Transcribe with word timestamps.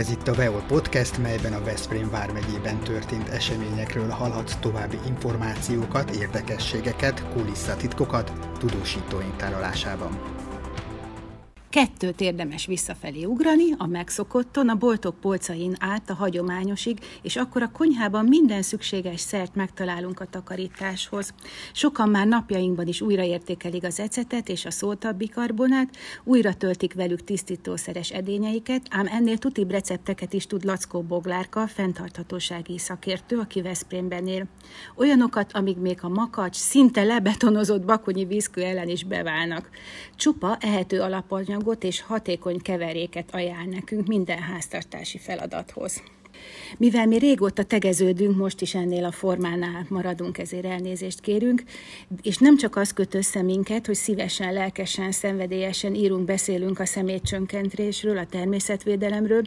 Ez 0.00 0.10
itt 0.10 0.28
a 0.28 0.34
Veol 0.34 0.62
Podcast, 0.66 1.18
melyben 1.18 1.52
a 1.52 1.64
Veszprém 1.64 2.10
vármegyében 2.10 2.78
történt 2.78 3.28
eseményekről 3.28 4.08
hallhatsz 4.08 4.56
további 4.60 4.98
információkat, 5.06 6.10
érdekességeket, 6.10 7.32
kulisszatitkokat 7.32 8.32
tudósítóink 8.58 9.36
tárolásában. 9.36 10.39
Kettőt 11.70 12.20
érdemes 12.20 12.66
visszafelé 12.66 13.24
ugrani, 13.24 13.64
a 13.78 13.86
megszokotton, 13.86 14.68
a 14.68 14.74
boltok 14.74 15.20
polcain 15.20 15.76
át 15.78 16.10
a 16.10 16.14
hagyományosig, 16.14 16.98
és 17.22 17.36
akkor 17.36 17.62
a 17.62 17.70
konyhában 17.70 18.24
minden 18.24 18.62
szükséges 18.62 19.20
szert 19.20 19.54
megtalálunk 19.54 20.20
a 20.20 20.24
takarításhoz. 20.24 21.34
Sokan 21.72 22.08
már 22.08 22.26
napjainkban 22.26 22.86
is 22.86 23.00
újraértékelik 23.00 23.84
az 23.84 24.00
ecetet 24.00 24.48
és 24.48 24.64
a 24.64 24.70
szótabbikarbonát, 24.70 25.96
újra 26.24 26.54
töltik 26.54 26.94
velük 26.94 27.24
tisztítószeres 27.24 28.10
edényeiket, 28.10 28.86
ám 28.90 29.06
ennél 29.06 29.38
tutibb 29.38 29.70
recepteket 29.70 30.32
is 30.32 30.46
tud 30.46 30.64
Lackó 30.64 31.02
Boglárka, 31.02 31.66
fenntarthatósági 31.66 32.78
szakértő, 32.78 33.38
aki 33.38 33.62
Veszprémben 33.62 34.26
él. 34.26 34.46
Olyanokat, 34.96 35.52
amíg 35.52 35.76
még 35.76 35.98
a 36.02 36.08
makacs, 36.08 36.56
szinte 36.56 37.02
lebetonozott 37.02 37.84
bakonyi 37.84 38.24
vízkő 38.24 38.62
ellen 38.62 38.88
is 38.88 39.04
beválnak. 39.04 39.70
Csupa 40.16 40.56
ehető 40.60 41.00
alapanyag 41.00 41.58
anyagot 41.60 41.84
és 41.84 42.00
hatékony 42.00 42.62
keveréket 42.62 43.34
ajánl 43.34 43.70
nekünk 43.70 44.06
minden 44.06 44.38
háztartási 44.38 45.18
feladathoz. 45.18 46.02
Mivel 46.76 47.06
mi 47.06 47.18
régóta 47.18 47.62
tegeződünk, 47.62 48.36
most 48.36 48.60
is 48.60 48.74
ennél 48.74 49.04
a 49.04 49.12
formánál 49.12 49.86
maradunk, 49.88 50.38
ezért 50.38 50.64
elnézést 50.64 51.20
kérünk, 51.20 51.62
és 52.22 52.36
nem 52.38 52.56
csak 52.56 52.76
az 52.76 52.92
köt 52.92 53.14
össze 53.14 53.42
minket, 53.42 53.86
hogy 53.86 53.94
szívesen, 53.94 54.52
lelkesen, 54.52 55.12
szenvedélyesen 55.12 55.94
írunk, 55.94 56.24
beszélünk 56.24 56.78
a 56.78 56.86
szemétcsönkentésről, 56.86 58.18
a 58.18 58.26
természetvédelemről, 58.26 59.42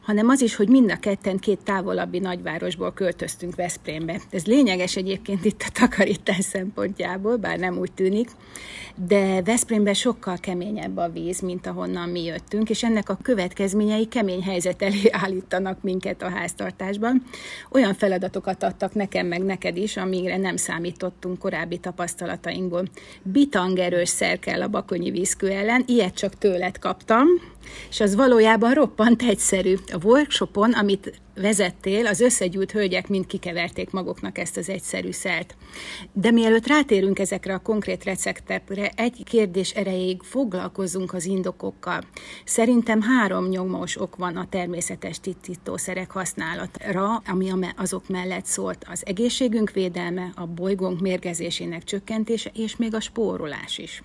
hanem 0.00 0.28
az 0.28 0.40
is, 0.40 0.54
hogy 0.54 0.68
mind 0.68 0.90
a 0.90 0.98
ketten 0.98 1.38
két 1.38 1.58
távolabbi 1.64 2.18
nagyvárosból 2.18 2.92
költöztünk 2.92 3.54
Veszprémbe. 3.54 4.20
Ez 4.30 4.44
lényeges 4.44 4.96
egyébként 4.96 5.44
itt 5.44 5.62
a 5.66 5.70
takarítás 5.72 6.44
szempontjából, 6.44 7.36
bár 7.36 7.58
nem 7.58 7.78
úgy 7.78 7.92
tűnik, 7.92 8.30
de 9.06 9.42
Veszprémben 9.42 9.94
sokkal 9.94 10.36
keményebb 10.36 10.96
a 10.96 11.08
víz, 11.08 11.40
mint 11.40 11.66
ahonnan 11.66 12.08
mi 12.08 12.24
jöttünk, 12.24 12.70
és 12.70 12.82
ennek 12.82 13.08
a 13.08 13.18
következményei 13.22 14.06
kemény 14.08 14.42
helyzet 14.42 14.82
elé 14.82 15.08
állítanak 15.10 15.82
minket 15.82 16.22
a 16.22 16.28
háztartásban. 16.38 17.22
Olyan 17.70 17.94
feladatokat 17.94 18.62
adtak 18.62 18.94
nekem 18.94 19.26
meg 19.26 19.42
neked 19.42 19.76
is, 19.76 19.96
amire 19.96 20.36
nem 20.36 20.56
számítottunk 20.56 21.38
korábbi 21.38 21.78
tapasztalatainkból. 21.78 22.88
Bitangerős 23.22 24.08
szer 24.08 24.38
kell 24.38 24.62
a 24.62 24.68
bakonyi 24.68 25.10
vízkő 25.10 25.48
ellen, 25.48 25.84
ilyet 25.86 26.14
csak 26.14 26.38
tőled 26.38 26.78
kaptam, 26.78 27.26
és 27.90 28.00
az 28.00 28.14
valójában 28.14 28.72
roppant 28.74 29.22
egyszerű. 29.22 29.74
A 29.92 30.04
workshopon, 30.04 30.72
amit 30.72 31.20
vezettél, 31.40 32.06
az 32.06 32.20
összegyűlt 32.20 32.70
hölgyek 32.70 33.08
mind 33.08 33.26
kikeverték 33.26 33.90
maguknak 33.90 34.38
ezt 34.38 34.56
az 34.56 34.68
egyszerű 34.68 35.10
szert. 35.10 35.56
De 36.12 36.30
mielőtt 36.30 36.66
rátérünk 36.66 37.18
ezekre 37.18 37.54
a 37.54 37.58
konkrét 37.58 38.04
receptekre, 38.04 38.90
egy 38.94 39.24
kérdés 39.24 39.70
erejéig 39.70 40.22
foglalkozunk 40.22 41.14
az 41.14 41.24
indokokkal. 41.24 42.00
Szerintem 42.44 43.00
három 43.02 43.48
nyomós 43.48 44.00
ok 44.00 44.16
van 44.16 44.36
a 44.36 44.48
természetes 44.48 45.20
tisztítószerek 45.20 46.10
használatra, 46.10 47.22
ami 47.26 47.46
azok 47.76 48.08
mellett 48.08 48.44
szólt. 48.44 48.84
Az 48.90 49.06
egészségünk 49.06 49.70
védelme, 49.70 50.32
a 50.34 50.46
bolygónk 50.46 51.00
mérgezésének 51.00 51.84
csökkentése, 51.84 52.50
és 52.54 52.76
még 52.76 52.94
a 52.94 53.00
spórolás 53.00 53.78
is. 53.78 54.02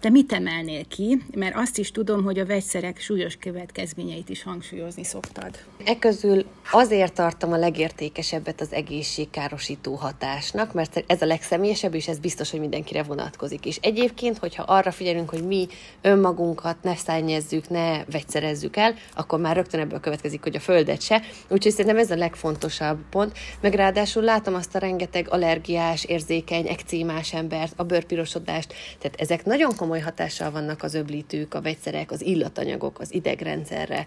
Te 0.00 0.08
mit 0.08 0.32
emelnél 0.32 0.84
ki? 0.86 1.22
Mert 1.34 1.56
azt 1.56 1.78
is 1.78 1.90
tudom, 1.90 2.24
hogy 2.24 2.38
a 2.38 2.46
vegyszerek 2.46 3.00
súlyos 3.00 3.36
következményeit 3.36 4.28
is 4.28 4.42
hangsúlyozni 4.42 5.04
szoktad. 5.04 5.58
E 5.84 5.98
közül 5.98 6.44
azért 6.72 7.12
tartom 7.12 7.52
a 7.52 7.56
legértékesebbet 7.56 8.60
az 8.60 8.72
egészségkárosító 8.72 9.94
hatásnak, 9.94 10.72
mert 10.72 11.04
ez 11.06 11.22
a 11.22 11.26
legszemélyesebb, 11.26 11.94
és 11.94 12.08
ez 12.08 12.18
biztos, 12.18 12.50
hogy 12.50 12.60
mindenkire 12.60 13.02
vonatkozik. 13.02 13.66
És 13.66 13.78
egyébként, 13.82 14.38
hogyha 14.38 14.62
arra 14.62 14.90
figyelünk, 14.90 15.30
hogy 15.30 15.46
mi 15.46 15.66
önmagunkat 16.00 16.82
ne 16.82 16.96
szennyezzük, 16.96 17.68
ne 17.68 18.04
vegyszerezzük 18.04 18.76
el, 18.76 18.94
akkor 19.14 19.40
már 19.40 19.56
rögtön 19.56 19.80
ebből 19.80 20.00
következik, 20.00 20.42
hogy 20.42 20.56
a 20.56 20.60
földet 20.60 21.00
se. 21.00 21.22
Úgyhogy 21.48 21.72
szerintem 21.72 21.98
ez 21.98 22.10
a 22.10 22.16
legfontosabb 22.16 22.98
pont. 23.10 23.38
Meg 23.60 23.74
ráadásul 23.74 24.22
látom 24.22 24.54
azt 24.54 24.74
a 24.74 24.78
rengeteg 24.78 25.26
allergiás, 25.30 26.04
érzékeny, 26.04 26.68
ekcímás 26.68 27.32
embert, 27.32 27.72
a 27.76 27.84
bőrpirosodást, 27.84 28.74
tehát 28.98 29.20
ezek 29.20 29.44
nagyon 29.44 29.59
komoly 29.68 30.00
hatással 30.00 30.50
vannak 30.50 30.82
az 30.82 30.94
öblítők, 30.94 31.54
a 31.54 31.60
vegyszerek, 31.60 32.10
az 32.10 32.22
illatanyagok, 32.22 33.00
az 33.00 33.14
idegrendszerre, 33.14 34.04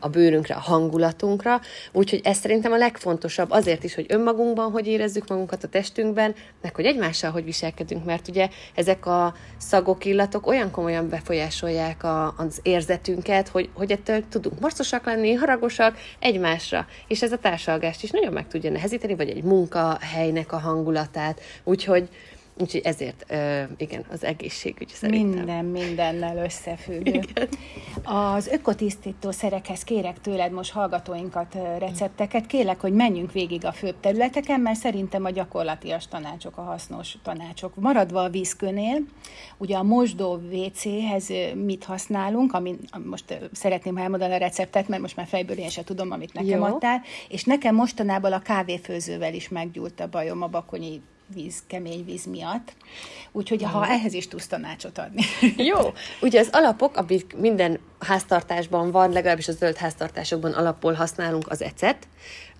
a 0.00 0.08
bőrünkre, 0.08 0.54
a 0.54 0.60
hangulatunkra, 0.60 1.60
úgyhogy 1.92 2.20
ez 2.24 2.36
szerintem 2.36 2.72
a 2.72 2.76
legfontosabb 2.76 3.50
azért 3.50 3.84
is, 3.84 3.94
hogy 3.94 4.06
önmagunkban 4.08 4.70
hogy 4.70 4.86
érezzük 4.86 5.28
magunkat 5.28 5.64
a 5.64 5.68
testünkben, 5.68 6.34
meg 6.62 6.74
hogy 6.74 6.84
egymással 6.84 7.30
hogy 7.30 7.44
viselkedünk, 7.44 8.04
mert 8.04 8.28
ugye 8.28 8.48
ezek 8.74 9.06
a 9.06 9.34
szagok, 9.56 10.04
illatok 10.04 10.46
olyan 10.46 10.70
komolyan 10.70 11.08
befolyásolják 11.08 12.04
a, 12.04 12.34
az 12.36 12.60
érzetünket, 12.62 13.48
hogy, 13.48 13.68
hogy 13.72 13.92
ettől 13.92 14.28
tudunk 14.28 14.60
morcosak 14.60 15.06
lenni, 15.06 15.32
haragosak 15.32 15.96
egymásra, 16.18 16.86
és 17.06 17.22
ez 17.22 17.32
a 17.32 17.38
társalgást 17.38 18.02
is 18.02 18.10
nagyon 18.10 18.32
meg 18.32 18.48
tudja 18.48 18.70
nehezíteni, 18.70 19.14
vagy 19.14 19.28
egy 19.28 19.42
munkahelynek 19.42 20.52
a 20.52 20.58
hangulatát, 20.58 21.40
úgyhogy 21.64 22.08
Úgyhogy 22.60 22.80
ezért, 22.84 23.34
igen, 23.76 24.04
az 24.10 24.24
egészségügy 24.24 24.88
szerintem. 24.88 25.44
Minden 25.44 25.64
mindennel 25.64 26.36
összefügg. 26.36 27.06
Igen. 27.06 27.48
Az 28.02 28.46
ökotisztító 28.46 29.30
szerekhez 29.30 29.84
kérek 29.84 30.20
tőled 30.20 30.52
most 30.52 30.72
hallgatóinkat 30.72 31.56
recepteket. 31.78 32.46
Kérlek, 32.46 32.80
hogy 32.80 32.92
menjünk 32.92 33.32
végig 33.32 33.64
a 33.64 33.72
főbb 33.72 33.94
területeken, 34.00 34.60
mert 34.60 34.78
szerintem 34.78 35.24
a 35.24 35.30
gyakorlatias 35.30 36.08
tanácsok 36.08 36.56
a 36.56 36.62
hasznos 36.62 37.16
tanácsok. 37.22 37.74
Maradva 37.74 38.22
a 38.22 38.28
vízkönél, 38.28 39.00
ugye 39.56 39.76
a 39.76 39.82
mosdó 39.82 40.40
WC-hez 40.52 41.32
mit 41.54 41.84
használunk, 41.84 42.52
ami 42.52 42.76
most 43.04 43.48
szeretném 43.52 43.96
elmondani 43.96 44.34
a 44.34 44.38
receptet, 44.38 44.88
mert 44.88 45.02
most 45.02 45.16
már 45.16 45.26
fejből 45.26 45.58
én 45.58 45.68
sem 45.68 45.84
tudom, 45.84 46.10
amit 46.10 46.32
nekem 46.32 46.58
Jó. 46.58 46.64
adtál, 46.64 47.02
és 47.28 47.44
nekem 47.44 47.74
mostanában 47.74 48.32
a 48.32 48.42
kávéfőzővel 48.42 49.34
is 49.34 49.48
meggyúlt 49.48 50.00
a 50.00 50.08
bajom 50.08 50.42
a 50.42 50.46
bakonyi 50.46 51.02
víz, 51.34 51.62
kemény 51.66 52.04
víz 52.04 52.24
miatt. 52.26 52.72
Úgyhogy 53.32 53.62
ha 53.62 53.86
ehhez 53.86 54.12
is 54.12 54.28
tudsz 54.28 54.46
tanácsot 54.46 54.98
adni. 54.98 55.22
Jó. 55.56 55.78
Ugye 56.20 56.40
az 56.40 56.48
alapok, 56.52 56.96
amik 56.96 57.36
minden 57.36 57.78
háztartásban 57.98 58.90
van, 58.90 59.12
legalábbis 59.12 59.48
a 59.48 59.52
zöld 59.52 59.76
háztartásokban 59.76 60.52
alapból 60.52 60.92
használunk 60.92 61.48
az 61.48 61.62
ecet, 61.62 62.08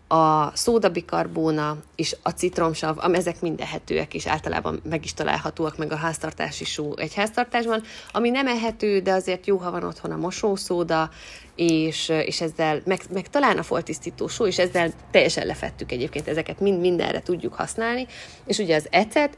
a 0.09 0.57
szódabikarbóna 0.57 1.77
és 1.97 2.17
a 2.23 2.31
citromsav, 2.31 3.15
ezek 3.15 3.41
mind 3.41 3.61
ehetőek, 3.61 4.15
és 4.15 4.27
általában 4.27 4.81
meg 4.85 5.05
is 5.05 5.15
találhatóak 5.15 5.77
meg 5.77 5.93
a 5.93 5.97
háztartási 5.97 6.65
só 6.65 6.97
egy 6.97 7.15
háztartásban, 7.15 7.83
ami 8.13 8.31
nem 8.31 8.47
ehető, 8.47 9.01
de 9.01 9.13
azért 9.13 9.47
jó, 9.47 9.57
ha 9.57 9.71
van 9.71 9.85
otthon 9.85 10.11
a 10.11 10.17
mosószóda, 10.17 11.11
és, 11.57 12.09
és 12.09 12.41
ezzel, 12.41 12.83
meg, 12.85 13.01
meg 13.13 13.29
talán 13.29 13.59
a 13.59 13.63
foltisztító 13.63 14.29
só, 14.29 14.47
és 14.47 14.59
ezzel 14.59 14.93
teljesen 15.11 15.47
lefettük 15.47 15.93
egyébként, 15.93 16.29
ezeket 16.29 16.61
mind 16.61 16.81
mindenre 16.81 17.23
tudjuk 17.23 17.55
használni, 17.55 18.07
és 18.47 18.59
ugye 18.59 18.77
az 18.77 18.87
ecet 18.91 19.37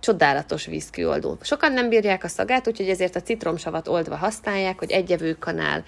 csodálatos 0.00 0.66
vízkioldó. 0.66 1.38
Sokan 1.40 1.72
nem 1.72 1.88
bírják 1.88 2.24
a 2.24 2.28
szagát, 2.28 2.68
úgyhogy 2.68 2.88
ezért 2.88 3.16
a 3.16 3.22
citromsavat 3.22 3.88
oldva 3.88 4.16
használják, 4.16 4.78
hogy 4.78 4.90
egy 4.90 5.12
evőkanál 5.12 5.84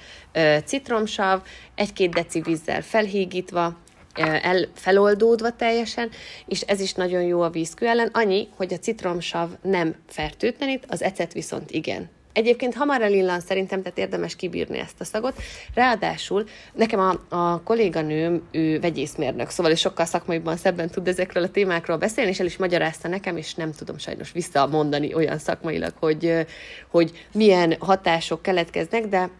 citromsav, 0.64 1.42
egy-két 1.74 2.14
deci 2.14 2.40
vízzel 2.40 2.82
felhígítva, 2.82 3.76
el, 4.14 4.68
feloldódva 4.74 5.56
teljesen, 5.56 6.10
és 6.46 6.60
ez 6.60 6.80
is 6.80 6.92
nagyon 6.92 7.22
jó 7.22 7.40
a 7.40 7.50
vízkő 7.50 7.86
ellen, 7.86 8.10
annyi, 8.12 8.48
hogy 8.56 8.72
a 8.72 8.78
citromsav 8.78 9.48
nem 9.62 9.94
fertőtlenít, 10.08 10.84
az 10.88 11.02
ecet 11.02 11.32
viszont 11.32 11.70
igen. 11.70 12.10
Egyébként 12.34 12.74
hamar 12.74 13.02
elillan 13.02 13.40
szerintem, 13.40 13.82
tehát 13.82 13.98
érdemes 13.98 14.36
kibírni 14.36 14.78
ezt 14.78 15.00
a 15.00 15.04
szagot. 15.04 15.42
Ráadásul 15.74 16.44
nekem 16.72 17.00
a, 17.00 17.36
a 17.36 17.62
kolléganőm, 17.62 18.42
ő 18.50 18.80
vegyészmérnök, 18.80 19.50
szóval 19.50 19.72
ő 19.72 19.74
sokkal 19.74 20.04
szakmaiban 20.04 20.56
szebben 20.56 20.90
tud 20.90 21.08
ezekről 21.08 21.42
a 21.42 21.50
témákról 21.50 21.96
beszélni, 21.96 22.30
és 22.30 22.40
el 22.40 22.46
is 22.46 22.56
magyarázta 22.56 23.08
nekem, 23.08 23.36
és 23.36 23.54
nem 23.54 23.72
tudom 23.72 23.98
sajnos 23.98 24.32
visszamondani 24.32 25.14
olyan 25.14 25.38
szakmailag, 25.38 25.92
hogy, 25.98 26.46
hogy 26.90 27.26
milyen 27.32 27.76
hatások 27.78 28.42
keletkeznek, 28.42 29.06
de 29.06 29.30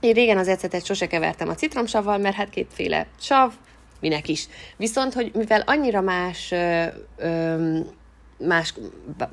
én 0.00 0.14
régen 0.14 0.38
az 0.38 0.48
ecetet 0.48 0.84
sose 0.84 1.06
kevertem 1.06 1.48
a 1.48 1.54
citromsavval, 1.54 2.18
mert 2.18 2.36
hát 2.36 2.50
kétféle 2.50 3.06
sav, 3.20 3.52
minek 4.00 4.28
is. 4.28 4.46
Viszont, 4.76 5.14
hogy 5.14 5.30
mivel 5.34 5.60
annyira 5.60 6.00
más 6.00 6.52
ö, 6.52 6.84
ö, 7.16 7.78
más 8.38 8.74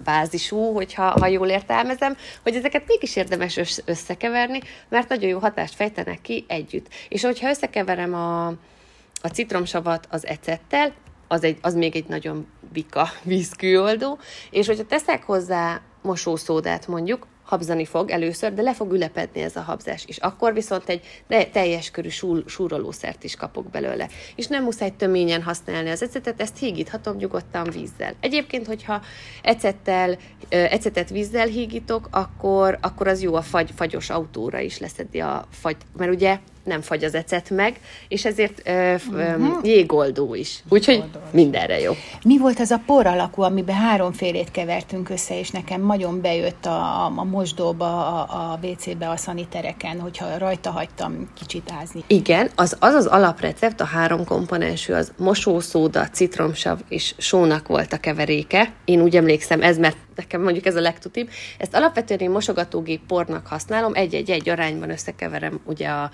bázisú, 0.03 0.73
hogyha 0.73 1.03
ha 1.03 1.27
jól 1.27 1.47
értelmezem, 1.47 2.17
hogy 2.44 2.56
ezeket 2.56 2.88
mégis 2.88 3.15
érdemes 3.15 3.59
összekeverni, 3.85 4.59
mert 4.89 5.09
nagyon 5.09 5.29
jó 5.29 5.39
hatást 5.39 5.75
fejtenek 5.75 6.21
ki 6.21 6.45
együtt. 6.47 6.88
És 7.09 7.23
hogyha 7.23 7.50
összekeverem 7.50 8.13
a, 8.13 8.47
a 9.21 9.27
citromsavat 9.33 10.07
az 10.09 10.25
ecettel, 10.25 10.94
az, 11.27 11.44
egy, 11.44 11.57
az 11.61 11.73
még 11.73 11.95
egy 11.95 12.07
nagyon 12.07 12.47
bika 12.73 13.09
vízkőoldó, 13.23 14.19
és 14.51 14.68
hogyha 14.68 14.85
teszek 14.85 15.23
hozzá 15.23 15.81
mosószódát 16.01 16.88
mondjuk, 16.88 17.27
habzani 17.45 17.86
fog 17.86 18.09
először, 18.09 18.53
de 18.53 18.62
le 18.62 18.74
fog 18.74 18.94
ülepedni 18.94 19.42
ez 19.42 19.56
a 19.56 19.62
habzás, 19.62 20.03
és 20.07 20.18
akkor 20.18 20.53
viszont 20.53 20.89
egy 20.89 21.01
teljes 21.51 21.92
körű 21.92 22.09
súr, 22.09 22.44
súrolószert 22.47 23.24
is 23.24 23.36
kapok 23.36 23.69
belőle. 23.69 24.09
És 24.36 24.47
nem 24.47 24.63
muszáj 24.63 24.95
töményen 24.95 25.44
használni 25.44 25.89
az 25.89 26.03
ecetet, 26.03 26.42
ezt 26.42 26.57
hígíthatom 26.57 27.15
nyugodtan 27.15 27.69
vízzel. 27.69 28.13
Egyébként, 28.19 28.68
hogyha 28.68 29.01
ecettel, 29.42 30.18
ecetet 30.50 31.09
vízzel 31.09 31.47
hígítok, 31.47 32.07
akkor, 32.12 32.77
akkor 32.81 33.07
az 33.07 33.21
jó 33.21 33.36
a 33.36 33.42
fagy, 33.42 33.71
fagyos 33.75 34.09
autóra 34.09 34.59
is 34.59 34.80
leszedi 34.80 35.19
a 35.19 35.47
fagy, 35.51 35.77
mert 35.97 36.12
ugye 36.12 36.39
nem 36.65 36.81
fagy 36.81 37.03
az 37.03 37.15
ecet 37.15 37.50
meg, 37.50 37.79
és 38.07 38.25
ezért 38.25 38.62
ö, 38.65 38.94
uh-huh. 38.94 39.57
jégoldó 39.63 40.35
is. 40.35 40.63
Úgyhogy 40.69 41.03
mindenre 41.31 41.79
jó. 41.79 41.94
Mi 42.23 42.38
volt 42.38 42.59
az 42.59 42.71
a 42.71 42.81
por 42.85 43.06
alakú, 43.06 43.41
amiben 43.41 43.75
háromfélét 43.75 44.51
kevertünk 44.51 45.09
össze, 45.09 45.39
és 45.39 45.50
nekem 45.50 45.85
nagyon 45.85 46.21
bejött 46.21 46.65
a, 46.65 47.06
a 47.06 47.23
mosdóba, 47.23 48.07
a, 48.07 48.51
a 48.51 48.59
WC-be, 48.67 49.09
a 49.09 49.17
szanitereken, 49.17 50.00
hogyha 50.00 50.38
rajta 50.38 50.69
hagytam 50.69 51.29
kicsit 51.33 51.71
ázni. 51.81 52.03
Igen, 52.07 52.50
az 52.56 52.77
az, 52.79 52.94
az 52.94 53.06
alaprecept, 53.06 53.81
a 53.81 53.85
három 53.85 54.25
komponensű, 54.25 54.94
az 54.94 55.11
mosószóda, 55.18 56.07
citromsav 56.07 56.79
és 56.89 57.13
sónak 57.18 57.68
volt 57.68 57.94
a 57.94 57.97
keveréke. 57.97 58.73
Én 58.85 59.01
úgy 59.01 59.15
emlékszem, 59.15 59.61
ez, 59.61 59.77
mert 59.77 59.97
nekem 60.15 60.41
mondjuk 60.41 60.65
ez 60.65 60.75
a 60.75 60.81
legtutibb. 60.81 61.29
Ezt 61.57 61.75
alapvetően 61.75 62.19
én 62.19 62.29
mosogatógép 62.29 63.01
pornak 63.07 63.47
használom, 63.47 63.94
egy-egy-egy 63.94 64.50
arányban 64.50 64.89
összekeverem 64.89 65.59
ugye 65.65 65.88
a 65.88 66.12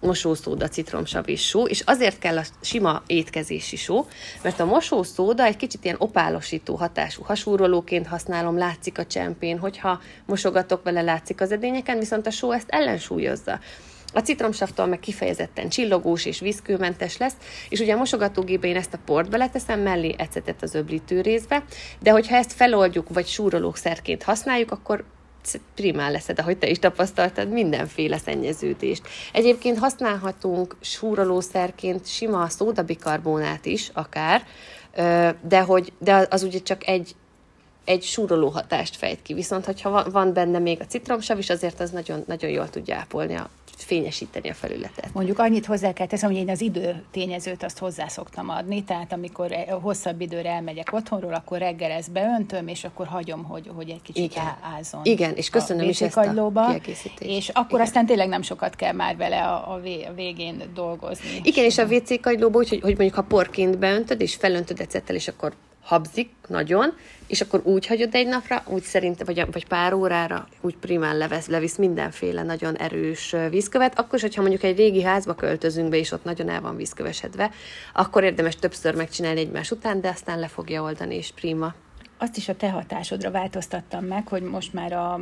mosószóda, 0.00 0.68
citromsav 0.68 1.28
és 1.28 1.46
só, 1.46 1.66
és 1.66 1.80
azért 1.80 2.18
kell 2.18 2.38
a 2.38 2.44
sima 2.60 3.02
étkezési 3.06 3.76
só, 3.76 4.06
mert 4.42 4.60
a 4.60 4.64
mosószóda 4.64 5.44
egy 5.44 5.56
kicsit 5.56 5.84
ilyen 5.84 5.96
opálosító 5.98 6.74
hatású 6.74 7.22
hasúrolóként 7.22 8.06
használom, 8.06 8.58
látszik 8.58 8.98
a 8.98 9.06
csempén, 9.06 9.58
hogyha 9.58 10.00
mosogatok 10.26 10.82
vele, 10.82 11.02
látszik 11.02 11.40
az 11.40 11.52
edényeken, 11.52 11.98
viszont 11.98 12.26
a 12.26 12.30
só 12.30 12.52
ezt 12.52 12.68
ellensúlyozza. 12.68 13.60
A 14.12 14.20
citromsavtól 14.20 14.86
meg 14.86 14.98
kifejezetten 14.98 15.68
csillogós 15.68 16.24
és 16.24 16.40
vízkőmentes 16.40 17.16
lesz, 17.16 17.34
és 17.68 17.80
ugye 17.80 17.94
a 17.94 17.96
mosogatógébe 17.96 18.66
én 18.66 18.76
ezt 18.76 18.94
a 18.94 18.98
port 19.04 19.30
beleteszem, 19.30 19.80
mellé 19.80 20.14
ecetet 20.18 20.62
az 20.62 20.74
öblítő 20.74 21.20
részbe, 21.20 21.64
de 22.00 22.10
hogyha 22.10 22.36
ezt 22.36 22.52
feloldjuk, 22.52 23.08
vagy 23.08 23.26
súrolókszerként 23.26 24.22
használjuk, 24.22 24.70
akkor 24.70 25.04
primán 25.74 26.12
leszed, 26.12 26.38
ahogy 26.38 26.58
te 26.58 26.68
is 26.68 26.78
tapasztaltad, 26.78 27.50
mindenféle 27.50 28.18
szennyeződést. 28.18 29.02
Egyébként 29.32 29.78
használhatunk 29.78 30.76
súrolószerként 30.80 32.06
sima 32.06 32.48
szódabikarbonát 32.48 33.66
is, 33.66 33.90
akár, 33.92 34.42
de, 35.42 35.60
hogy, 35.60 35.92
de 35.98 36.26
az 36.30 36.42
ugye 36.42 36.58
csak 36.58 36.86
egy, 36.86 37.14
egy 37.84 38.02
súroló 38.02 38.48
hatást 38.48 38.96
fejt 38.96 39.22
ki. 39.22 39.34
Viszont, 39.34 39.64
hogyha 39.64 40.10
van 40.10 40.32
benne 40.32 40.58
még 40.58 40.80
a 40.80 40.86
citromsav 40.86 41.38
is, 41.38 41.50
azért 41.50 41.80
az 41.80 41.90
nagyon, 41.90 42.24
nagyon 42.26 42.50
jól 42.50 42.68
tudja 42.68 42.96
ápolni 42.96 43.34
a 43.34 43.50
fényesíteni 43.84 44.48
a 44.48 44.54
felületet. 44.54 45.08
Mondjuk 45.12 45.38
annyit 45.38 45.66
hozzá 45.66 45.92
kell 45.92 46.06
teszem, 46.06 46.30
hogy 46.30 46.38
én 46.38 46.50
az 46.50 46.60
idő 46.60 47.04
tényezőt 47.10 47.62
azt 47.62 47.78
hozzá 47.78 48.08
szoktam 48.08 48.48
adni, 48.48 48.84
tehát 48.84 49.12
amikor 49.12 49.52
e- 49.52 49.72
hosszabb 49.72 50.20
időre 50.20 50.50
elmegyek 50.50 50.92
otthonról, 50.92 51.34
akkor 51.34 51.58
reggel 51.58 51.90
ezt 51.90 52.12
beöntöm, 52.12 52.68
és 52.68 52.84
akkor 52.84 53.06
hagyom, 53.06 53.44
hogy, 53.44 53.70
hogy 53.74 53.90
egy 53.90 54.02
kicsit 54.02 54.32
Igen. 54.32 54.56
ázon. 54.76 55.00
Igen, 55.04 55.34
és 55.34 55.50
köszönöm 55.50 55.88
is 55.88 56.00
ezt 56.00 56.16
a 56.16 56.80
És 57.18 57.48
akkor 57.48 57.70
Igen. 57.70 57.86
aztán 57.86 58.06
tényleg 58.06 58.28
nem 58.28 58.42
sokat 58.42 58.76
kell 58.76 58.92
már 58.92 59.16
vele 59.16 59.42
a, 59.42 59.72
a 59.72 59.80
végén 60.14 60.62
dolgozni. 60.74 61.40
Igen, 61.42 61.64
és 61.64 61.78
a 61.78 61.84
WC 61.84 62.20
kagylóba 62.20 62.58
úgy, 62.58 62.68
hogy, 62.68 62.80
hogy 62.80 62.96
mondjuk 62.96 63.14
ha 63.14 63.22
porként 63.22 63.78
beöntöd, 63.78 64.20
és 64.20 64.34
felöntöd 64.34 64.80
ecettel, 64.80 65.14
és 65.14 65.28
akkor 65.28 65.52
habzik 65.82 66.30
nagyon, 66.48 66.96
és 67.26 67.40
akkor 67.40 67.60
úgy 67.64 67.86
hagyod 67.86 68.14
egy 68.14 68.26
napra, 68.26 68.62
úgy 68.66 68.82
szerintem, 68.82 69.26
vagy, 69.26 69.52
vagy 69.52 69.66
pár 69.66 69.92
órára, 69.92 70.48
úgy 70.60 70.76
primán 70.76 71.16
levesz, 71.16 71.46
levisz 71.46 71.76
mindenféle 71.76 72.42
nagyon 72.42 72.76
erős 72.76 73.36
vízkövet, 73.50 73.98
akkor 73.98 74.14
is, 74.14 74.22
hogyha 74.22 74.40
mondjuk 74.40 74.62
egy 74.62 74.76
régi 74.76 75.02
házba 75.02 75.34
költözünk 75.34 75.88
be, 75.88 75.96
és 75.96 76.12
ott 76.12 76.24
nagyon 76.24 76.48
el 76.48 76.60
van 76.60 76.76
vízkövesedve, 76.76 77.50
akkor 77.92 78.24
érdemes 78.24 78.56
többször 78.56 78.94
megcsinálni 78.94 79.40
egymás 79.40 79.70
után, 79.70 80.00
de 80.00 80.08
aztán 80.08 80.38
le 80.38 80.48
fogja 80.48 80.82
oldani, 80.82 81.14
és 81.14 81.32
prima 81.34 81.74
azt 82.22 82.36
is 82.36 82.48
a 82.48 82.56
te 82.56 82.70
hatásodra 82.70 83.30
változtattam 83.30 84.04
meg, 84.04 84.28
hogy 84.28 84.42
most 84.42 84.72
már 84.72 84.92
a 84.92 85.20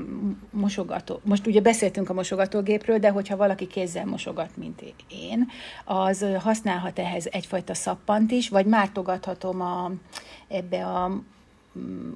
mosogató, 0.50 1.20
most 1.24 1.46
ugye 1.46 1.60
beszéltünk 1.60 2.10
a 2.10 2.12
mosogatógépről, 2.12 2.98
de 2.98 3.10
hogyha 3.10 3.36
valaki 3.36 3.66
kézzel 3.66 4.06
mosogat, 4.06 4.56
mint 4.56 4.82
én, 5.08 5.48
az 5.84 6.26
használhat 6.38 6.98
ehhez 6.98 7.28
egyfajta 7.30 7.74
szappant 7.74 8.30
is, 8.30 8.48
vagy 8.48 8.66
mártogathatom 8.66 9.60
a, 9.60 9.92
ebbe 10.48 10.80
a 10.82 11.10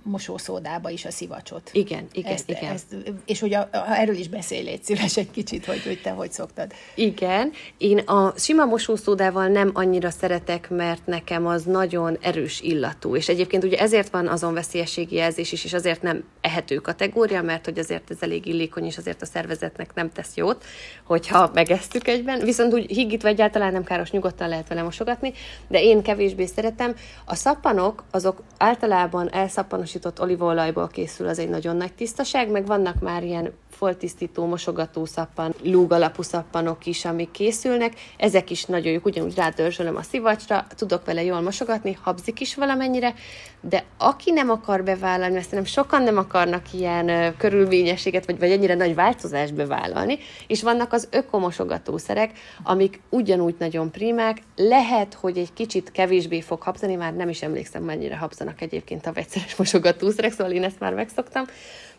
mosószódába 0.03 0.91
is 0.91 1.05
a 1.05 1.11
szivacsot. 1.11 1.71
Igen, 1.73 2.07
igen, 2.13 2.33
ezt, 2.33 2.51
igen. 2.51 2.73
Ezt, 2.73 2.97
és 3.25 3.41
hogy 3.41 3.55
a, 3.55 3.69
a, 3.73 3.99
erről 3.99 4.17
is 4.17 4.29
beszélj, 4.29 4.63
légy 4.63 4.83
szíves 4.83 5.17
egy 5.17 5.31
kicsit, 5.31 5.65
hogy, 5.65 5.83
hogy 5.83 6.01
te 6.03 6.11
hogy 6.11 6.33
szoktad. 6.33 6.73
Igen, 6.95 7.53
én 7.79 7.99
a 7.99 8.33
sima 8.37 8.65
mosószódával 8.65 9.47
nem 9.47 9.71
annyira 9.73 10.11
szeretek, 10.11 10.71
mert 10.71 11.07
nekem 11.07 11.47
az 11.47 11.63
nagyon 11.63 12.19
erős 12.21 12.61
illatú, 12.61 13.17
és 13.17 13.29
egyébként 13.29 13.65
ugye 13.65 13.79
ezért 13.79 14.11
van 14.11 14.29
azon 14.29 14.55
veszélyességi 14.55 15.15
jelzés 15.15 15.53
is, 15.53 15.65
és 15.65 15.73
azért 15.73 16.03
nem 16.03 16.25
ehető 16.41 16.77
kategória, 16.77 17.43
mert 17.43 17.65
hogy 17.65 17.79
azért 17.79 18.11
ez 18.11 18.17
elég 18.21 18.47
illékony, 18.47 18.85
és 18.85 18.99
azért 18.99 19.23
a 19.23 19.27
szervezetnek 19.27 19.95
nem 19.95 20.13
tesz 20.13 20.35
jót, 20.35 20.65
hogyha 21.05 21.51
megesztük 21.55 22.09
egyben, 22.09 22.39
viszont 22.39 22.73
úgy 22.73 22.91
higítva 22.91 23.29
egyáltalán 23.29 23.73
nem 23.73 23.85
káros, 23.85 24.11
nyugodtan 24.11 24.49
lehet 24.49 24.69
vele 24.69 24.83
mosogatni, 24.83 25.33
de 25.69 25.83
én 25.83 26.03
kevésbé 26.03 26.47
szeretem. 26.47 26.95
A 27.25 27.35
szappanok 27.35 28.05
azok 28.11 28.43
általában 28.59 29.33
el 29.33 29.42
elszappanosított 29.43 30.21
olívaolajból 30.21 30.89
készül, 30.89 31.29
az 31.29 31.39
egy 31.39 31.49
nagyon 31.49 31.77
nagy 31.77 31.93
tisztaság, 31.93 32.51
meg 32.51 32.67
vannak 32.67 33.01
már 33.01 33.25
ilyen 33.25 33.53
foltisztító, 33.83 34.47
mosogató 34.47 35.05
szappan, 35.05 35.55
lúg 35.63 35.93
alapú 35.93 36.23
szappanok 36.23 36.87
is, 36.87 37.05
amik 37.05 37.31
készülnek. 37.31 37.93
Ezek 38.17 38.51
is 38.51 38.65
nagyon 38.65 38.93
jók, 38.93 39.05
ugyanúgy 39.05 39.35
rádörzsölöm 39.35 39.97
a 39.97 40.03
szivacsra, 40.03 40.67
tudok 40.77 41.05
vele 41.05 41.23
jól 41.23 41.41
mosogatni, 41.41 41.99
habzik 42.03 42.41
is 42.41 42.55
valamennyire, 42.55 43.15
de 43.61 43.85
aki 43.99 44.31
nem 44.31 44.51
akar 44.51 44.85
bevállalni, 44.85 45.35
mert 45.35 45.51
nem 45.51 45.65
sokan 45.65 46.03
nem 46.03 46.17
akarnak 46.17 46.73
ilyen 46.73 47.37
körülményességet, 47.37 48.27
vagy, 48.27 48.39
vagy 48.39 48.51
ennyire 48.51 48.75
nagy 48.75 48.95
változást 48.95 49.55
bevállalni, 49.55 50.19
és 50.47 50.63
vannak 50.63 50.93
az 50.93 51.09
ökomosogatószerek, 51.11 52.31
amik 52.63 53.01
ugyanúgy 53.09 53.55
nagyon 53.59 53.91
primák, 53.91 54.43
lehet, 54.57 55.15
hogy 55.15 55.39
egy 55.39 55.53
kicsit 55.53 55.91
kevésbé 55.93 56.41
fog 56.41 56.63
habzani, 56.63 56.95
már 56.95 57.15
nem 57.15 57.29
is 57.29 57.43
emlékszem, 57.43 57.83
mennyire 57.83 58.17
habzanak 58.17 58.61
egyébként 58.61 59.07
a 59.07 59.13
vegyszeres 59.13 59.57
mosogatószerek, 59.57 60.33
szóval 60.33 60.53
én 60.53 60.65
ezt 60.65 60.81
már 60.81 60.95
megszoktam, 60.95 61.45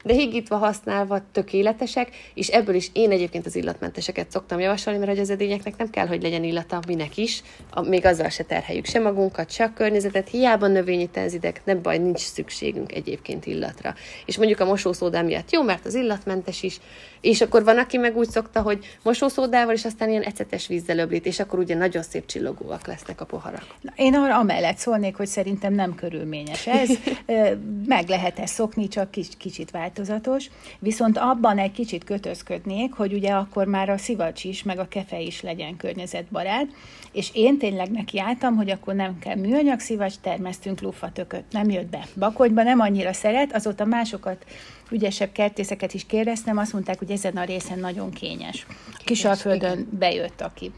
de 0.03 0.13
higítva 0.13 0.57
használva 0.57 1.21
tökéletesek, 1.31 2.09
és 2.33 2.47
ebből 2.47 2.75
is 2.75 2.89
én 2.93 3.11
egyébként 3.11 3.45
az 3.45 3.55
illatmenteseket 3.55 4.31
szoktam 4.31 4.59
javasolni, 4.59 4.99
mert 4.99 5.11
hogy 5.11 5.19
az 5.19 5.29
edényeknek 5.29 5.77
nem 5.77 5.89
kell, 5.89 6.07
hogy 6.07 6.21
legyen 6.21 6.43
illata, 6.43 6.79
minek 6.87 7.17
is, 7.17 7.43
a, 7.69 7.81
még 7.81 8.05
azzal 8.05 8.29
se 8.29 8.43
terheljük 8.43 8.85
se 8.85 8.99
magunkat, 8.99 9.51
se 9.51 9.63
a 9.63 9.73
környezetet, 9.73 10.29
hiába 10.29 10.67
növényi 10.67 11.07
tenzidek, 11.07 11.61
nem 11.65 11.81
baj, 11.81 11.97
nincs 11.97 12.19
szükségünk 12.19 12.93
egyébként 12.93 13.45
illatra. 13.45 13.93
És 14.25 14.37
mondjuk 14.37 14.59
a 14.59 14.65
mosószódá 14.65 15.21
miatt 15.21 15.51
jó, 15.51 15.61
mert 15.63 15.85
az 15.85 15.95
illatmentes 15.95 16.63
is, 16.63 16.79
és 17.23 17.41
akkor 17.41 17.63
van, 17.63 17.77
aki 17.77 17.97
meg 17.97 18.17
úgy 18.17 18.29
szokta, 18.29 18.61
hogy 18.61 18.97
mosószódával, 19.03 19.73
és 19.73 19.85
aztán 19.85 20.09
ilyen 20.09 20.21
ecetes 20.21 20.67
vízzel 20.67 20.97
öblít, 20.97 21.25
és 21.25 21.39
akkor 21.39 21.59
ugye 21.59 21.75
nagyon 21.75 22.03
szép 22.03 22.25
csillogóak 22.25 22.87
lesznek 22.87 23.21
a 23.21 23.25
poharak. 23.25 23.65
Na, 23.81 23.91
én 23.95 24.15
arra 24.15 24.37
amellett 24.37 24.77
szólnék, 24.77 25.15
hogy 25.15 25.27
szerintem 25.27 25.73
nem 25.73 25.95
körülményes 25.95 26.67
ez. 26.67 26.89
Meg 27.85 28.07
lehet 28.07 28.39
ezt 28.39 28.53
szokni, 28.53 28.87
csak 28.87 29.11
kis, 29.11 29.27
kicsit 29.37 29.71
változatos. 29.93 30.49
Viszont 30.79 31.17
abban 31.17 31.57
egy 31.57 31.71
kicsit 31.71 32.03
kötözködnék, 32.03 32.93
hogy 32.93 33.13
ugye 33.13 33.31
akkor 33.31 33.67
már 33.67 33.89
a 33.89 33.97
szivacs 33.97 34.43
is, 34.43 34.63
meg 34.63 34.79
a 34.79 34.87
kefe 34.87 35.19
is 35.19 35.41
legyen 35.41 35.77
környezetbarát, 35.77 36.67
és 37.11 37.29
én 37.33 37.57
tényleg 37.57 37.91
nekiálltam, 37.91 38.55
hogy 38.55 38.69
akkor 38.69 38.93
nem 38.93 39.19
kell 39.19 39.35
műanyag 39.35 39.79
szivacs, 39.79 40.15
termesztünk 40.21 40.81
lufatököt. 40.81 41.43
Nem 41.51 41.69
jött 41.69 41.89
be. 41.89 42.05
Bakolyban 42.19 42.63
nem 42.63 42.79
annyira 42.79 43.13
szeret, 43.13 43.55
azóta 43.55 43.85
másokat 43.85 44.45
ügyesebb 44.91 45.31
kertészeket 45.31 45.93
is 45.93 46.05
kérdeztem, 46.05 46.57
azt 46.57 46.73
mondták, 46.73 46.99
hogy 46.99 47.11
ezen 47.11 47.37
a 47.37 47.43
részen 47.43 47.79
nagyon 47.79 48.11
kényes. 48.11 48.65
Kisalföldön 49.05 49.87
bejött 49.99 50.41
aki. 50.41 50.71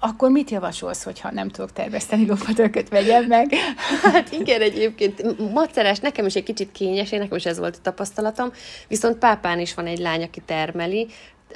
Akkor 0.00 0.30
mit 0.30 0.50
javasolsz, 0.50 1.02
hogyha 1.02 1.30
nem 1.30 1.48
tudok 1.48 1.72
terveszteni 1.72 2.26
lopatököt, 2.26 2.88
vegyem 2.88 3.24
meg? 3.24 3.54
Hát 4.12 4.32
igen, 4.32 4.60
egyébként 4.60 5.52
macerás, 5.52 5.98
nekem 5.98 6.26
is 6.26 6.34
egy 6.34 6.42
kicsit 6.42 6.72
kényes, 6.72 7.12
én 7.12 7.18
nekem 7.18 7.36
is 7.36 7.46
ez 7.46 7.58
volt 7.58 7.76
a 7.76 7.82
tapasztalatom, 7.82 8.52
viszont 8.88 9.18
pápán 9.18 9.60
is 9.60 9.74
van 9.74 9.86
egy 9.86 9.98
lány, 9.98 10.22
aki 10.22 10.40
termeli, 10.40 11.06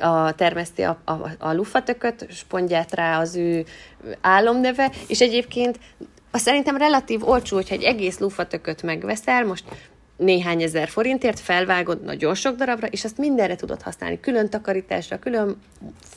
a, 0.00 0.34
termeszti 0.34 0.82
a, 0.82 0.98
a, 1.04 1.12
a 1.38 1.52
lufatököt, 1.52 2.26
spondját 2.30 2.94
rá 2.94 3.20
az 3.20 3.36
ő 3.36 3.64
álomneve, 4.20 4.90
és 5.06 5.20
egyébként 5.20 5.78
azt 6.30 6.44
szerintem 6.44 6.76
relatív 6.76 7.28
olcsó, 7.28 7.56
hogyha 7.56 7.74
egy 7.74 7.82
egész 7.82 8.18
lufatököt 8.18 8.82
megveszel, 8.82 9.44
most 9.44 9.64
néhány 10.16 10.62
ezer 10.62 10.88
forintért 10.88 11.40
felvágod 11.40 12.02
nagyon 12.02 12.34
sok 12.34 12.56
darabra, 12.56 12.86
és 12.86 13.04
azt 13.04 13.18
mindenre 13.18 13.56
tudod 13.56 13.82
használni, 13.82 14.20
külön 14.20 14.48
takarításra, 14.48 15.18
külön 15.18 15.56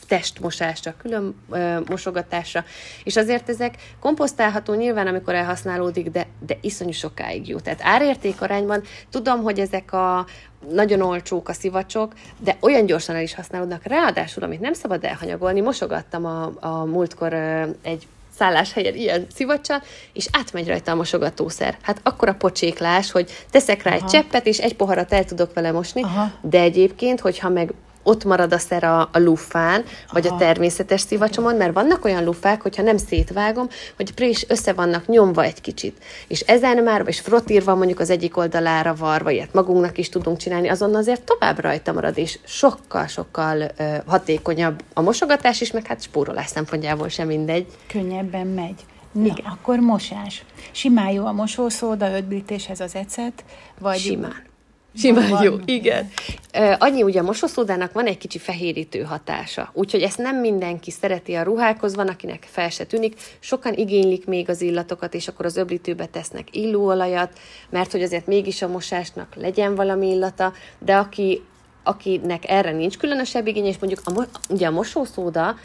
testmosásra, 0.07 0.93
külön 0.97 1.35
ö, 1.49 1.79
mosogatásra, 1.87 2.63
és 3.03 3.15
azért 3.15 3.49
ezek 3.49 3.75
komposztálható 3.99 4.73
nyilván, 4.73 5.07
amikor 5.07 5.35
elhasználódik, 5.35 6.09
de, 6.09 6.27
de 6.45 6.57
iszonyú 6.61 6.91
sokáig 6.91 7.47
jó. 7.47 7.59
Tehát 7.59 7.79
árérték 7.83 8.41
arányban 8.41 8.83
tudom, 9.09 9.41
hogy 9.41 9.59
ezek 9.59 9.93
a 9.93 10.25
nagyon 10.71 11.01
olcsók 11.01 11.49
a 11.49 11.53
szivacsok, 11.53 12.13
de 12.37 12.57
olyan 12.59 12.85
gyorsan 12.85 13.15
el 13.15 13.21
is 13.21 13.33
használódnak. 13.33 13.83
Ráadásul, 13.83 14.43
amit 14.43 14.59
nem 14.59 14.73
szabad 14.73 15.03
elhanyagolni, 15.03 15.61
mosogattam 15.61 16.25
a, 16.25 16.51
a 16.59 16.85
múltkor 16.85 17.33
egy 17.81 18.07
szálláshelyen 18.37 18.95
ilyen 18.95 19.27
szivacsa, 19.35 19.81
és 20.13 20.27
átmegy 20.31 20.67
rajta 20.67 20.91
a 20.91 20.95
mosogatószer. 20.95 21.77
Hát 21.81 21.99
akkor 22.03 22.29
a 22.29 22.33
pocséklás, 22.33 23.11
hogy 23.11 23.31
teszek 23.51 23.83
rá 23.83 23.91
Aha. 23.91 23.99
egy 24.03 24.11
cseppet, 24.11 24.45
és 24.45 24.57
egy 24.57 24.75
poharat 24.75 25.13
el 25.13 25.25
tudok 25.25 25.53
vele 25.53 25.71
mosni, 25.71 26.03
Aha. 26.03 26.31
de 26.41 26.59
egyébként, 26.59 27.19
hogyha 27.19 27.49
meg 27.49 27.73
ott 28.07 28.23
marad 28.23 28.53
a 28.53 28.57
szer 28.57 28.83
a, 28.83 28.99
a 28.99 29.19
lufán, 29.19 29.83
vagy 30.11 30.27
Aha. 30.27 30.35
a 30.35 30.39
természetes 30.39 31.01
szivacsomon, 31.01 31.55
mert 31.55 31.73
vannak 31.73 32.05
olyan 32.05 32.23
lufák, 32.23 32.61
hogyha 32.61 32.83
nem 32.83 32.97
szétvágom, 32.97 33.67
hogy 33.95 34.13
prés 34.13 34.45
össze 34.47 34.73
vannak 34.73 35.07
nyomva 35.07 35.43
egy 35.43 35.61
kicsit. 35.61 35.97
És 36.27 36.39
ezen 36.39 36.83
már, 36.83 37.03
és 37.05 37.19
frottír 37.19 37.63
van 37.63 37.77
mondjuk 37.77 37.99
az 37.99 38.09
egyik 38.09 38.37
oldalára 38.37 38.95
varva, 38.95 39.29
ilyet 39.29 39.53
magunknak 39.53 39.97
is 39.97 40.09
tudunk 40.09 40.37
csinálni, 40.37 40.69
azon 40.69 40.95
azért 40.95 41.21
tovább 41.23 41.59
rajta 41.59 41.93
marad, 41.93 42.17
és 42.17 42.39
sokkal-sokkal 42.43 43.71
uh, 43.79 43.95
hatékonyabb 44.05 44.83
a 44.93 45.01
mosogatás 45.01 45.61
is, 45.61 45.71
meg 45.71 45.87
hát 45.87 46.01
spórolás 46.01 46.47
szempontjából 46.47 47.07
sem 47.07 47.27
mindegy. 47.27 47.65
Könnyebben 47.87 48.47
megy. 48.47 48.85
Na, 49.11 49.25
Igen. 49.25 49.45
akkor 49.45 49.79
mosás. 49.79 50.45
Simán 50.71 51.09
jó 51.09 51.25
a 51.25 51.31
mosószóda, 51.31 52.15
ötblítéshez 52.15 52.79
az 52.79 52.95
ecet, 52.95 53.43
vagy... 53.79 53.97
Simán. 53.97 54.45
Simán 54.95 55.29
van. 55.29 55.43
jó, 55.43 55.55
igen. 55.65 56.09
Annyi 56.77 57.03
ugye 57.03 57.19
a 57.19 57.23
mosószódának 57.23 57.93
van 57.93 58.05
egy 58.05 58.17
kicsi 58.17 58.37
fehérítő 58.37 59.01
hatása, 59.01 59.69
úgyhogy 59.73 60.01
ezt 60.01 60.17
nem 60.17 60.35
mindenki 60.35 60.91
szereti 60.91 61.33
a 61.33 61.43
ruhákhoz, 61.43 61.95
van, 61.95 62.07
akinek 62.07 62.47
fel 62.51 62.69
se 62.69 62.85
tűnik. 62.85 63.19
Sokan 63.39 63.73
igénylik 63.73 64.25
még 64.25 64.49
az 64.49 64.61
illatokat, 64.61 65.13
és 65.13 65.27
akkor 65.27 65.45
az 65.45 65.57
öblítőbe 65.57 66.05
tesznek 66.05 66.55
illóolajat, 66.55 67.39
mert 67.69 67.91
hogy 67.91 68.01
azért 68.01 68.27
mégis 68.27 68.61
a 68.61 68.67
mosásnak 68.67 69.35
legyen 69.35 69.75
valami 69.75 70.07
illata, 70.07 70.53
de 70.79 70.95
aki, 70.95 71.41
akinek 71.83 72.49
erre 72.49 72.71
nincs 72.71 72.97
különösebb 72.97 73.47
igény, 73.47 73.65
és 73.65 73.77
mondjuk 73.79 74.01
a, 74.05 74.27
ugye 74.49 74.67
a 74.67 74.71
mosószóda 74.71 75.55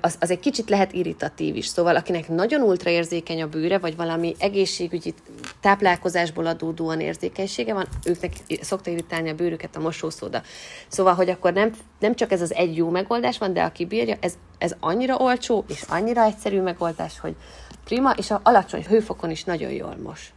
az, 0.00 0.16
az 0.20 0.30
egy 0.30 0.40
kicsit 0.40 0.68
lehet 0.68 0.92
irritatív 0.92 1.56
is. 1.56 1.66
Szóval 1.66 1.96
akinek 1.96 2.28
nagyon 2.28 2.60
ultraérzékeny 2.60 3.42
a 3.42 3.48
bőre, 3.48 3.78
vagy 3.78 3.96
valami 3.96 4.34
egészségügyi 4.38 5.14
táplálkozásból 5.60 6.46
adódóan 6.46 7.00
érzékenysége 7.00 7.74
van, 7.74 7.86
őknek 8.04 8.32
szokta 8.60 8.90
irritálni 8.90 9.28
a 9.28 9.34
bőrüket 9.34 9.76
a 9.76 9.80
mosószóda. 9.80 10.42
Szóval, 10.88 11.14
hogy 11.14 11.30
akkor 11.30 11.52
nem, 11.52 11.72
nem 11.98 12.14
csak 12.14 12.32
ez 12.32 12.40
az 12.40 12.54
egy 12.54 12.76
jó 12.76 12.88
megoldás 12.88 13.38
van, 13.38 13.52
de 13.52 13.62
aki 13.62 13.84
bírja, 13.84 14.16
ez, 14.20 14.34
ez 14.58 14.74
annyira 14.80 15.16
olcsó, 15.16 15.64
és 15.68 15.82
annyira 15.88 16.22
egyszerű 16.22 16.60
megoldás, 16.60 17.18
hogy 17.20 17.34
prima, 17.84 18.10
és 18.10 18.30
a 18.30 18.40
alacsony 18.42 18.86
hőfokon 18.86 19.30
is 19.30 19.44
nagyon 19.44 19.70
jól 19.70 19.96
mos. 20.02 20.32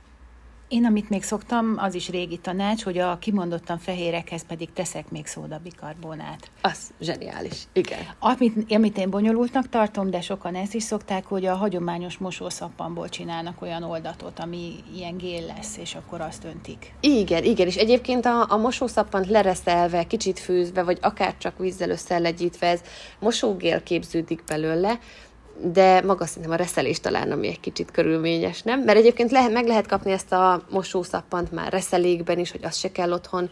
Én, 0.73 0.85
amit 0.85 1.09
még 1.09 1.23
szoktam, 1.23 1.75
az 1.77 1.95
is 1.95 2.09
régi 2.09 2.37
tanács, 2.37 2.83
hogy 2.83 2.97
a 2.97 3.17
kimondottan 3.17 3.77
fehérekhez 3.77 4.45
pedig 4.45 4.73
teszek 4.73 5.09
még 5.09 5.25
szódabikarbonát. 5.25 6.51
Az 6.61 6.91
zseniális, 7.01 7.63
igen. 7.73 7.99
Amit, 8.19 8.71
amit 8.73 8.97
én 8.97 9.09
bonyolultnak 9.09 9.69
tartom, 9.69 10.09
de 10.09 10.21
sokan 10.21 10.55
ezt 10.55 10.73
is 10.73 10.83
szokták, 10.83 11.25
hogy 11.25 11.45
a 11.45 11.55
hagyományos 11.55 12.17
mosószappanból 12.17 13.09
csinálnak 13.09 13.61
olyan 13.61 13.83
oldatot, 13.83 14.39
ami 14.39 14.75
ilyen 14.95 15.17
gél 15.17 15.45
lesz, 15.45 15.77
és 15.77 15.95
akkor 15.95 16.21
azt 16.21 16.43
öntik. 16.43 16.93
Igen, 16.99 17.43
igen, 17.43 17.67
és 17.67 17.75
egyébként 17.75 18.25
a, 18.25 18.45
a 18.49 18.57
mosószappant 18.57 19.29
lereszelve, 19.29 20.03
kicsit 20.03 20.39
főzve, 20.39 20.83
vagy 20.83 20.97
akár 21.01 21.37
csak 21.37 21.57
vízzel 21.57 21.89
összelegyítve, 21.89 22.67
ez 22.67 22.81
mosógél 23.19 23.83
képződik 23.83 24.43
belőle, 24.47 24.99
de 25.61 26.01
maga 26.01 26.25
szerintem 26.25 26.51
a 26.51 26.55
reszelés 26.55 26.99
talán, 26.99 27.31
ami 27.31 27.47
egy 27.47 27.59
kicsit 27.59 27.91
körülményes, 27.91 28.61
nem? 28.61 28.81
Mert 28.81 28.97
egyébként 28.97 29.31
lehet, 29.31 29.51
meg 29.51 29.67
lehet 29.67 29.87
kapni 29.87 30.11
ezt 30.11 30.31
a 30.31 30.61
mosószappant 30.69 31.51
már 31.51 31.71
reszelékben 31.71 32.39
is, 32.39 32.51
hogy 32.51 32.63
az 32.63 32.77
se 32.77 32.91
kell 32.91 33.11
otthon. 33.11 33.49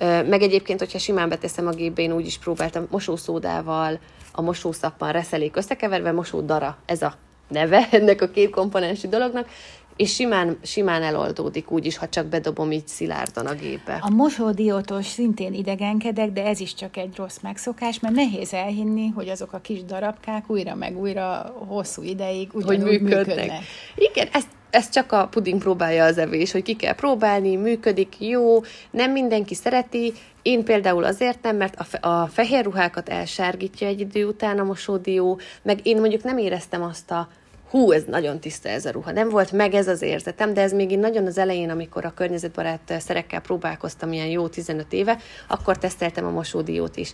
Meg 0.00 0.42
egyébként, 0.42 0.78
hogyha 0.78 0.98
simán 0.98 1.28
beteszem 1.28 1.66
a 1.66 1.70
gépbe, 1.70 2.02
én 2.02 2.12
úgy 2.12 2.26
is 2.26 2.38
próbáltam 2.38 2.86
mosószódával, 2.90 3.98
a 4.32 4.42
mosószappan 4.42 5.12
reszelék 5.12 5.56
összekeverve, 5.56 6.12
mosódara, 6.12 6.76
ez 6.86 7.02
a 7.02 7.14
neve 7.48 7.88
ennek 7.90 8.22
a 8.22 8.28
két 8.28 8.50
komponensű 8.50 9.08
dolognak, 9.08 9.48
és 9.96 10.14
simán, 10.14 10.58
simán 10.62 11.02
eloldódik 11.02 11.70
úgy 11.70 11.86
is, 11.86 11.96
ha 11.96 12.08
csak 12.08 12.26
bedobom 12.26 12.72
így 12.72 12.86
szilárdan 12.86 13.46
a 13.46 13.54
gépbe. 13.54 13.98
A 14.00 14.10
mosódiótos 14.10 15.06
szintén 15.06 15.54
idegenkedek, 15.54 16.32
de 16.32 16.44
ez 16.44 16.60
is 16.60 16.74
csak 16.74 16.96
egy 16.96 17.16
rossz 17.16 17.38
megszokás, 17.42 18.00
mert 18.00 18.14
nehéz 18.14 18.52
elhinni, 18.52 19.08
hogy 19.08 19.28
azok 19.28 19.52
a 19.52 19.58
kis 19.58 19.84
darabkák 19.84 20.50
újra 20.50 20.74
meg 20.74 20.98
újra 20.98 21.54
hosszú 21.68 22.02
ideig 22.02 22.48
ugyanúgy 22.52 22.82
hogy 22.82 23.00
működnek. 23.00 23.26
működnek. 23.26 23.62
Igen, 23.96 24.28
ezt 24.32 24.48
ez 24.70 24.88
csak 24.88 25.12
a 25.12 25.26
puding 25.26 25.60
próbálja 25.60 26.04
az 26.04 26.18
evés, 26.18 26.52
hogy 26.52 26.62
ki 26.62 26.76
kell 26.76 26.94
próbálni, 26.94 27.56
működik, 27.56 28.14
jó, 28.18 28.60
nem 28.90 29.10
mindenki 29.10 29.54
szereti, 29.54 30.12
én 30.42 30.64
például 30.64 31.04
azért 31.04 31.42
nem, 31.42 31.56
mert 31.56 31.76
a, 31.76 31.84
fe- 31.84 32.04
a 32.04 32.28
fehér 32.32 32.64
ruhákat 32.64 33.08
elsárgítja 33.08 33.86
egy 33.86 34.00
idő 34.00 34.26
után 34.26 34.58
a 34.58 34.64
mosódió, 34.64 35.40
meg 35.62 35.86
én 35.86 36.00
mondjuk 36.00 36.22
nem 36.22 36.38
éreztem 36.38 36.82
azt 36.82 37.10
a 37.10 37.28
hú, 37.72 37.92
ez 37.92 38.02
nagyon 38.06 38.40
tiszta 38.40 38.68
ez 38.68 38.84
a 38.84 38.90
ruha. 38.90 39.12
Nem 39.12 39.28
volt 39.28 39.52
meg 39.52 39.74
ez 39.74 39.88
az 39.88 40.02
érzetem, 40.02 40.54
de 40.54 40.60
ez 40.60 40.72
még 40.72 40.90
én 40.90 40.98
nagyon 40.98 41.26
az 41.26 41.38
elején, 41.38 41.70
amikor 41.70 42.04
a 42.04 42.14
környezetbarát 42.14 42.94
szerekkel 42.98 43.40
próbálkoztam 43.40 44.12
ilyen 44.12 44.26
jó 44.26 44.48
15 44.48 44.92
éve, 44.92 45.18
akkor 45.48 45.78
teszteltem 45.78 46.24
a 46.24 46.30
mosódiót 46.30 46.96
is. 46.96 47.12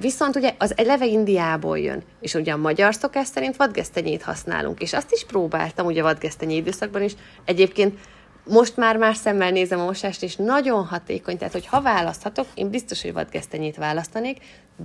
Viszont 0.00 0.36
ugye 0.36 0.54
az 0.58 0.72
eleve 0.76 1.06
Indiából 1.06 1.78
jön, 1.78 2.02
és 2.20 2.34
ugye 2.34 2.52
a 2.52 2.56
magyar 2.56 2.94
szokás 2.94 3.26
szerint 3.26 3.56
vadgesztenyét 3.56 4.22
használunk, 4.22 4.80
és 4.80 4.92
azt 4.92 5.12
is 5.12 5.24
próbáltam 5.24 5.86
ugye 5.86 6.00
a 6.00 6.04
vadgesztenyé 6.04 6.56
időszakban 6.56 7.02
is. 7.02 7.12
Egyébként 7.44 7.98
most 8.44 8.76
már 8.76 8.96
más 8.96 9.16
szemmel 9.16 9.50
nézem 9.50 9.80
a 9.80 9.84
mosást, 9.84 10.22
és 10.22 10.36
nagyon 10.36 10.84
hatékony, 10.84 11.38
tehát 11.38 11.52
hogy 11.52 11.66
ha 11.66 11.80
választhatok, 11.80 12.46
én 12.54 12.70
biztos, 12.70 13.02
hogy 13.02 13.12
vadgesztenyét 13.12 13.76
választanék, 13.76 14.38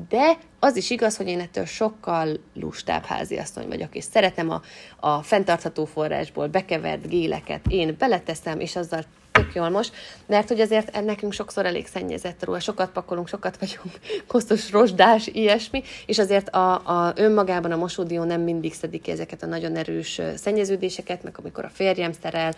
de 0.10 0.38
az 0.60 0.76
is 0.76 0.90
igaz, 0.90 1.18
hogy 1.18 1.28
én 1.28 1.40
ettől 1.40 1.66
sokkal 1.66 2.40
lustább 2.54 3.04
háziasszony 3.04 3.68
vagyok, 3.68 3.96
és 3.96 4.04
szeretem 4.04 4.50
a, 4.50 4.62
a 5.00 5.22
fenntartható 5.22 5.86
forrásból 5.86 6.48
bekevert 6.48 7.08
géleket, 7.08 7.62
én 7.68 7.96
beleteszem, 7.98 8.60
és 8.60 8.76
azzal 8.76 9.04
tök 9.38 9.56
jól 9.56 9.70
most, 9.70 9.92
mert 10.26 10.48
hogy 10.48 10.60
azért 10.60 11.04
nekünk 11.06 11.34
sokszor 11.34 11.66
elég 11.66 11.88
szennyezett 11.88 12.44
ruha, 12.46 12.60
sokat 12.60 12.92
pakolunk, 12.92 13.28
sokat 13.28 13.58
vagyunk 13.58 14.00
kosztos, 14.28 14.72
rozsdás, 14.72 15.28
ilyesmi, 15.28 15.84
és 16.06 16.20
azért 16.20 16.50
a, 16.50 16.74
a 16.74 17.14
önmagában 17.16 17.72
a 17.72 17.76
mosódió 17.78 18.24
nem 18.24 18.42
mindig 18.42 18.74
szedik 18.74 19.02
ki 19.02 19.12
ezeket 19.12 19.44
a 19.44 19.46
nagyon 19.46 19.76
erős 19.76 20.22
szennyeződéseket, 20.36 21.24
meg 21.24 21.36
amikor 21.40 21.66
a 21.66 21.70
férjem 21.74 22.12
szerel, 22.22 22.54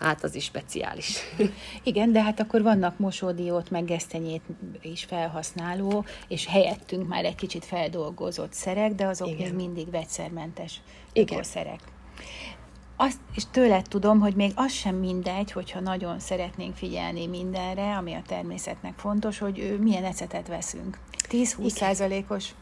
hát 0.00 0.24
az 0.24 0.34
is 0.34 0.44
speciális. 0.44 1.18
Igen, 1.82 2.12
de 2.12 2.22
hát 2.22 2.40
akkor 2.40 2.62
vannak 2.62 2.98
mosódiót, 2.98 3.70
meg 3.70 3.84
gesztenyét 3.84 4.42
is 4.82 5.04
felhasználó, 5.04 6.04
és 6.28 6.46
helyettünk 6.46 7.08
már 7.08 7.24
egy 7.24 7.34
kicsit 7.34 7.64
feldolgozott 7.64 8.52
szerek, 8.52 8.94
de 8.94 9.06
azok 9.06 9.28
Igen. 9.28 9.40
még 9.40 9.54
mindig 9.54 9.90
vegyszermentes 9.90 10.80
Igen. 11.12 11.42
szerek. 11.42 11.80
Azt, 12.96 13.18
és 13.34 13.42
tőled 13.50 13.88
tudom, 13.88 14.20
hogy 14.20 14.34
még 14.34 14.52
az 14.54 14.72
sem 14.72 14.94
mindegy, 14.94 15.52
hogyha 15.52 15.80
nagyon 15.80 16.18
szeretnénk 16.18 16.76
figyelni 16.76 17.26
mindenre, 17.26 17.96
ami 17.96 18.14
a 18.14 18.22
természetnek 18.26 18.98
fontos, 18.98 19.38
hogy 19.38 19.78
milyen 19.80 20.04
ecetet 20.04 20.48
veszünk. 20.48 20.98
10-20 21.28 21.68
százalékos 21.68 22.54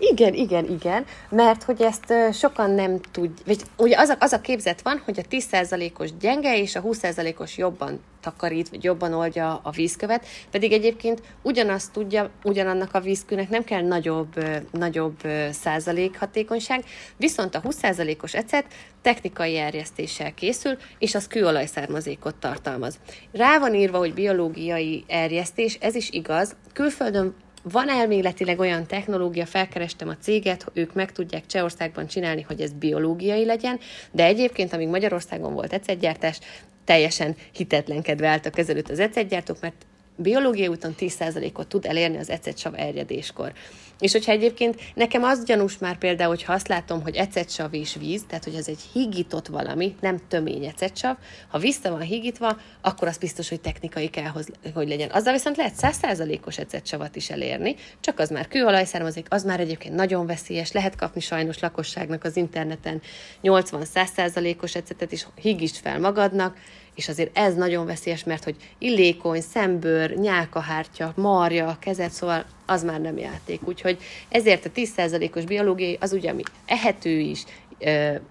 igen, 0.00 0.34
igen, 0.34 0.64
igen, 0.68 1.04
mert 1.30 1.62
hogy 1.62 1.82
ezt 1.82 2.14
sokan 2.32 2.70
nem 2.70 3.00
tud, 3.10 3.30
vagy 3.46 3.62
ugye 3.76 3.96
az 3.98 4.08
a, 4.08 4.16
az 4.18 4.32
a 4.32 4.40
képzet 4.40 4.82
van, 4.82 5.02
hogy 5.04 5.18
a 5.18 5.28
10%-os 5.30 6.16
gyenge 6.16 6.58
és 6.58 6.76
a 6.76 6.82
20%-os 6.82 7.56
jobban 7.56 8.00
takarít, 8.20 8.68
vagy 8.68 8.84
jobban 8.84 9.12
oldja 9.12 9.60
a 9.62 9.70
vízkövet, 9.70 10.26
pedig 10.50 10.72
egyébként 10.72 11.22
ugyanazt 11.42 11.92
tudja, 11.92 12.30
ugyanannak 12.44 12.94
a 12.94 13.00
vízkőnek 13.00 13.48
nem 13.48 13.64
kell 13.64 13.82
nagyobb, 13.82 14.44
nagyobb 14.70 15.20
százalék 15.50 16.18
hatékonyság, 16.18 16.84
viszont 17.16 17.54
a 17.54 17.60
20%-os 17.60 18.34
ecet 18.34 18.64
technikai 19.02 19.56
erjesztéssel 19.56 20.34
készül, 20.34 20.76
és 20.98 21.14
az 21.14 21.26
kőolajszármazékot 21.26 22.34
tartalmaz. 22.34 22.98
Rá 23.32 23.58
van 23.58 23.74
írva, 23.74 23.98
hogy 23.98 24.14
biológiai 24.14 25.04
erjesztés, 25.06 25.78
ez 25.80 25.94
is 25.94 26.10
igaz, 26.10 26.56
külföldön 26.72 27.34
van 27.62 27.88
elméletileg 27.88 28.58
olyan 28.58 28.86
technológia, 28.86 29.46
felkerestem 29.46 30.08
a 30.08 30.16
céget, 30.20 30.66
ők 30.72 30.94
meg 30.94 31.12
tudják 31.12 31.46
Csehországban 31.46 32.06
csinálni, 32.06 32.42
hogy 32.42 32.60
ez 32.60 32.72
biológiai 32.72 33.44
legyen, 33.44 33.78
de 34.10 34.24
egyébként, 34.24 34.72
amíg 34.72 34.88
Magyarországon 34.88 35.52
volt 35.52 35.72
ecetgyártás, 35.72 36.38
teljesen 36.84 37.36
hitetlenkedve 37.52 38.28
álltak 38.28 38.58
ezelőtt 38.58 38.90
az 38.90 38.98
ecetgyártók, 38.98 39.60
mert 39.60 39.86
biológiai 40.16 40.68
úton 40.68 40.94
10%-ot 40.98 41.68
tud 41.68 41.86
elérni 41.86 42.16
az 42.16 42.30
ecetsav 42.30 42.74
erjedéskor. 42.74 43.52
És 44.00 44.12
hogyha 44.12 44.32
egyébként 44.32 44.80
nekem 44.94 45.22
az 45.22 45.44
gyanús 45.44 45.78
már 45.78 45.98
például, 45.98 46.28
hogyha 46.30 46.52
azt 46.52 46.68
látom, 46.68 47.02
hogy 47.02 47.16
ecetsav 47.16 47.74
és 47.74 47.94
víz, 47.94 48.24
tehát 48.28 48.44
hogy 48.44 48.54
ez 48.54 48.68
egy 48.68 48.80
higított 48.92 49.46
valami, 49.46 49.94
nem 50.00 50.18
tömény 50.28 50.64
ecetsav, 50.64 51.16
ha 51.48 51.58
vissza 51.58 51.90
van 51.90 52.00
higítva, 52.00 52.56
akkor 52.80 53.08
az 53.08 53.16
biztos, 53.16 53.48
hogy 53.48 53.60
technikai 53.60 54.08
kell, 54.08 54.32
hogy 54.74 54.88
legyen. 54.88 55.10
Azzal 55.10 55.32
viszont 55.32 55.56
lehet 55.56 55.74
100%-os 55.80 56.58
ecetsavat 56.58 57.16
is 57.16 57.30
elérni, 57.30 57.76
csak 58.00 58.18
az 58.18 58.30
már 58.30 58.48
kőolaj 58.48 58.84
származik, 58.84 59.26
az 59.28 59.44
már 59.44 59.60
egyébként 59.60 59.94
nagyon 59.94 60.26
veszélyes, 60.26 60.72
lehet 60.72 60.96
kapni 60.96 61.20
sajnos 61.20 61.58
lakosságnak 61.58 62.24
az 62.24 62.36
interneten 62.36 63.02
80-100%-os 63.42 64.74
ecetet 64.74 65.12
is, 65.12 65.26
higítsd 65.34 65.76
fel 65.76 65.98
magadnak, 65.98 66.56
és 67.00 67.08
azért 67.08 67.38
ez 67.38 67.54
nagyon 67.54 67.86
veszélyes, 67.86 68.24
mert 68.24 68.44
hogy 68.44 68.56
illékony, 68.78 69.40
szembőr, 69.40 70.16
nyálkahártya, 70.16 71.12
marja, 71.16 71.76
kezet, 71.80 72.10
szóval 72.10 72.44
az 72.66 72.84
már 72.84 73.00
nem 73.00 73.18
játék. 73.18 73.68
Úgyhogy 73.68 73.98
ezért 74.28 74.64
a 74.64 74.70
10%-os 74.70 75.44
biológiai 75.44 75.98
az 76.00 76.12
ugye, 76.12 76.30
ami 76.30 76.42
ehető 76.66 77.18
is, 77.18 77.44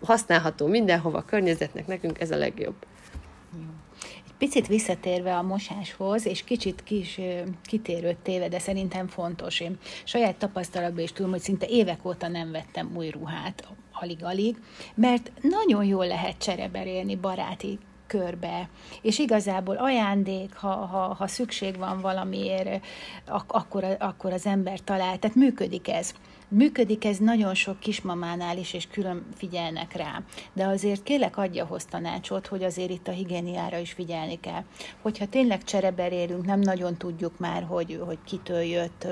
használható 0.04 0.68
mindenhova 0.68 1.18
a 1.18 1.26
környezetnek, 1.26 1.88
nekünk 1.88 2.20
ez 2.20 2.32
a 2.32 2.38
legjobb. 2.38 2.76
Egy 4.02 4.34
picit 4.38 4.68
visszatérve 4.68 5.36
a 5.36 5.42
mosáshoz, 5.42 6.26
és 6.26 6.44
kicsit 6.44 6.84
kis 6.84 7.20
kitérőt 7.66 8.18
téve, 8.18 8.48
de 8.48 8.60
szerintem 8.60 9.08
fontos. 9.08 9.60
Én 9.60 9.78
saját 10.04 10.36
tapasztalatban 10.36 11.04
is 11.04 11.12
tudom, 11.12 11.32
hogy 11.32 11.42
szinte 11.42 11.66
évek 11.70 12.06
óta 12.06 12.28
nem 12.28 12.52
vettem 12.52 12.92
új 12.96 13.10
ruhát, 13.10 13.68
alig-alig, 13.92 14.58
mert 14.96 15.32
nagyon 15.42 15.84
jól 15.84 16.08
lehet 16.08 16.38
csereberélni 16.38 17.16
baráti 17.16 17.80
körbe. 18.10 18.70
És 19.02 19.20
igazából 19.20 19.76
ajándék, 19.76 20.56
ha, 20.56 20.70
ha, 20.70 21.16
ha 21.20 21.28
szükség 21.28 21.78
van 21.78 22.02
valamiért, 22.02 22.86
ak- 23.28 23.52
akkor, 23.52 23.84
akkor 24.00 24.34
az 24.34 24.46
ember 24.46 24.80
talál. 24.80 25.20
Tehát 25.20 25.36
működik 25.36 25.88
ez. 25.88 26.14
Működik 26.52 27.06
ez 27.06 27.18
nagyon 27.18 27.54
sok 27.54 27.80
kismamánál 27.80 28.58
is, 28.58 28.74
és 28.74 28.88
külön 28.88 29.26
figyelnek 29.36 29.94
rá. 29.94 30.22
De 30.54 30.66
azért 30.66 31.04
kérlek 31.04 31.38
adja 31.38 31.66
hoz 31.66 31.86
tanácsot, 31.86 32.48
hogy 32.48 32.64
azért 32.64 32.90
itt 32.90 33.08
a 33.08 33.12
higiéniára 33.12 33.78
is 33.78 33.92
figyelni 33.92 34.40
kell. 34.40 34.64
Hogyha 35.02 35.28
tényleg 35.28 35.64
csereberélünk, 35.64 36.46
nem 36.46 36.60
nagyon 36.60 36.98
tudjuk 36.98 37.40
már, 37.40 37.64
hogy, 37.64 38.02
hogy 38.06 38.18
kitől 38.26 38.62
jött, 38.62 39.08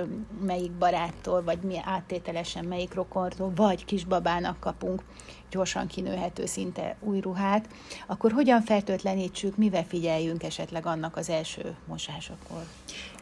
melyik 0.45 0.71
baráttól, 0.71 1.43
vagy 1.43 1.59
mi 1.59 1.75
áttételesen 1.83 2.65
melyik 2.65 2.93
rokonról, 2.93 3.51
vagy 3.55 3.85
kisbabának 3.85 4.59
kapunk 4.59 5.03
gyorsan 5.51 5.87
kinőhető 5.87 6.45
szinte 6.45 6.97
új 6.99 7.19
ruhát, 7.19 7.69
akkor 8.07 8.31
hogyan 8.31 8.61
fertőtlenítsük, 8.61 9.57
mivel 9.57 9.83
figyeljünk 9.83 10.43
esetleg 10.43 10.85
annak 10.85 11.17
az 11.17 11.29
első 11.29 11.75
mosásakor? 11.85 12.65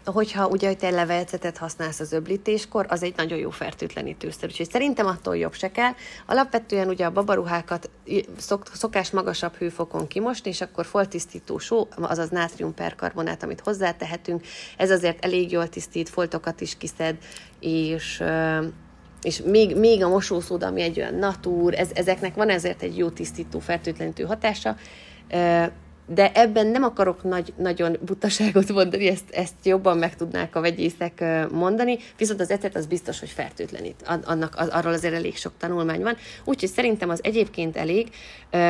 Hogyha 0.06 0.48
ugye 0.48 0.74
te 0.74 0.90
levelcetet 0.90 1.58
használsz 1.58 2.00
az 2.00 2.12
öblítéskor, 2.12 2.86
az 2.90 3.04
egy 3.04 3.14
nagyon 3.16 3.38
jó 3.38 3.50
fertőtlenítőszer. 3.50 4.50
Úgyhogy 4.50 4.70
szerintem 4.70 5.06
attól 5.06 5.38
jobb 5.38 5.54
se 5.54 5.72
kell. 5.72 5.92
Alapvetően 6.26 6.88
ugye 6.88 7.06
a 7.06 7.12
babaruhákat 7.12 7.90
szok, 8.38 8.68
szokás 8.74 9.12
magasabb 9.12 9.56
hőfokon 9.56 10.08
kimosni, 10.08 10.50
és 10.50 10.62
akkor 10.62 10.86
foltisztító 10.86 11.58
só, 11.58 11.88
azaz 11.96 12.30
nátriumperkarbonát, 12.30 13.44
amit 13.44 13.60
hozzátehetünk, 13.60 14.46
ez 14.78 14.92
azért 14.92 15.26
elég 15.26 15.52
jól 15.52 15.70
tisztít, 15.70 16.10
foltokat 16.10 16.62
is 16.62 16.78
kiszed, 16.78 17.18
és 17.60 18.24
és 19.22 19.42
még, 19.46 19.78
még 19.78 20.04
a 20.04 20.10
mosószóda, 20.10 20.68
ami 20.68 20.82
egy 20.82 21.00
olyan 21.00 21.16
natúr, 21.16 21.74
ez, 21.74 21.90
ezeknek 21.94 22.36
van 22.36 22.50
ezért 22.50 22.82
egy 22.82 22.98
jó 22.98 23.10
tisztító, 23.10 23.60
fertőtlenítő 23.60 24.24
hatása, 24.24 24.76
de 26.08 26.32
ebben 26.32 26.68
nem 26.68 26.84
akarok 26.84 27.24
nagy, 27.24 27.54
nagyon 27.58 27.98
butaságot 28.02 28.72
mondani, 28.72 29.08
ezt, 29.08 29.30
ezt 29.32 29.54
jobban 29.64 29.98
meg 29.98 30.16
tudnák 30.16 30.56
a 30.56 30.62
vegyészek 30.62 31.24
mondani, 31.52 31.98
viszont 32.18 32.40
az 32.40 32.52
ecet 32.52 32.76
az 32.76 32.86
biztos, 32.86 33.20
hogy 33.20 33.30
fertőtlenít. 33.30 34.04
Annak, 34.26 34.56
arról 34.56 34.94
azért 34.94 35.14
elég 35.14 35.38
sok 35.38 35.52
tanulmány 35.58 36.02
van, 36.02 36.18
úgyhogy 36.44 36.70
szerintem 36.70 37.10
az 37.10 37.20
egyébként 37.24 37.78
elég, 37.78 38.10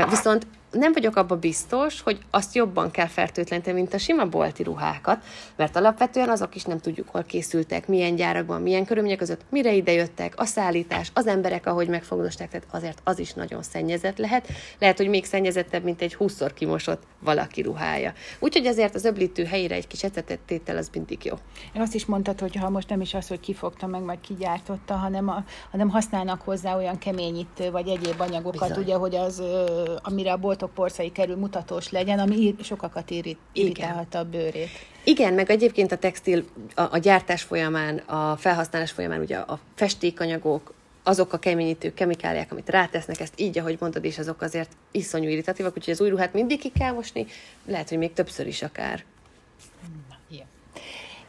viszont 0.09 0.47
nem 0.75 0.93
vagyok 0.93 1.15
abban 1.15 1.39
biztos, 1.39 2.01
hogy 2.01 2.19
azt 2.31 2.55
jobban 2.55 2.91
kell 2.91 3.07
fertőtleníteni, 3.07 3.79
mint 3.79 3.93
a 3.93 3.97
sima 3.97 4.25
bolti 4.25 4.63
ruhákat, 4.63 5.23
mert 5.55 5.75
alapvetően 5.75 6.29
azok 6.29 6.55
is 6.55 6.63
nem 6.63 6.79
tudjuk, 6.79 7.09
hol 7.09 7.23
készültek, 7.23 7.87
milyen 7.87 8.15
gyárakban, 8.15 8.61
milyen 8.61 8.85
körülmények 8.85 9.17
között, 9.17 9.41
mire 9.49 9.73
ide 9.73 9.91
jöttek, 9.91 10.33
a 10.37 10.45
szállítás, 10.45 11.11
az 11.13 11.27
emberek, 11.27 11.65
ahogy 11.65 11.87
megfogdosták, 11.87 12.49
tehát 12.49 12.67
azért 12.71 12.99
az 13.03 13.19
is 13.19 13.33
nagyon 13.33 13.63
szennyezett 13.63 14.17
lehet. 14.17 14.47
Lehet, 14.79 14.97
hogy 14.97 15.07
még 15.07 15.25
szennyezettebb, 15.25 15.83
mint 15.83 16.01
egy 16.01 16.15
20 16.15 16.41
kimosott 16.53 17.03
valaki 17.19 17.61
ruhája. 17.61 18.13
Úgyhogy 18.39 18.65
azért 18.65 18.95
az 18.95 19.05
öblítő 19.05 19.43
helyére 19.43 19.75
egy 19.75 19.87
kis 19.87 20.03
ecetet 20.03 20.39
tétel 20.39 20.77
az 20.77 20.89
mindig 20.93 21.25
jó. 21.25 21.35
Azt 21.73 21.95
is 21.95 22.05
mondtad, 22.05 22.39
hogy 22.39 22.55
ha 22.55 22.69
most 22.69 22.89
nem 22.89 23.01
is 23.01 23.13
az, 23.13 23.27
hogy 23.27 23.39
kifogta 23.39 23.87
meg, 23.87 24.03
vagy 24.03 24.21
kigyártotta, 24.21 24.93
hanem, 24.93 25.29
a, 25.29 25.43
hanem 25.71 25.89
használnak 25.89 26.41
hozzá 26.41 26.75
olyan 26.75 26.97
keményítő, 26.97 27.71
vagy 27.71 27.87
egyéb 27.87 28.21
anyagokat, 28.21 28.67
Bizony. 28.67 28.83
ugye, 28.83 28.95
hogy 28.95 29.15
az, 29.15 29.41
amire 30.01 30.31
a 30.31 30.37
boltok 30.65 30.73
porcai 30.73 31.11
kerül 31.11 31.35
mutatós 31.35 31.91
legyen, 31.91 32.19
ami 32.19 32.55
sokakat 32.61 33.11
irritálhatta 33.53 34.19
a 34.19 34.23
bőrét. 34.23 34.69
Igen, 35.03 35.33
meg 35.33 35.49
egyébként 35.49 35.91
a 35.91 35.97
textil, 35.97 36.43
a, 36.75 36.81
a 36.91 36.97
gyártás 36.97 37.41
folyamán, 37.41 37.97
a 37.97 38.35
felhasználás 38.35 38.91
folyamán 38.91 39.19
ugye 39.19 39.37
a 39.37 39.59
festékanyagok, 39.75 40.73
azok 41.03 41.33
a 41.33 41.37
keményítő 41.37 41.93
kemikáliák, 41.93 42.51
amit 42.51 42.69
rátesznek, 42.69 43.19
ezt 43.19 43.33
így, 43.39 43.57
ahogy 43.57 43.77
mondtad, 43.79 44.03
és 44.03 44.17
azok 44.19 44.41
azért 44.41 44.71
iszonyú 44.91 45.29
irritatívak, 45.29 45.77
úgyhogy 45.77 45.93
az 45.93 46.01
új 46.01 46.09
ruhát 46.09 46.33
mindig 46.33 46.59
ki 46.59 46.71
kell 46.79 46.91
mosni, 46.91 47.25
lehet, 47.65 47.89
hogy 47.89 47.97
még 47.97 48.13
többször 48.13 48.47
is 48.47 48.61
akár. 48.61 49.03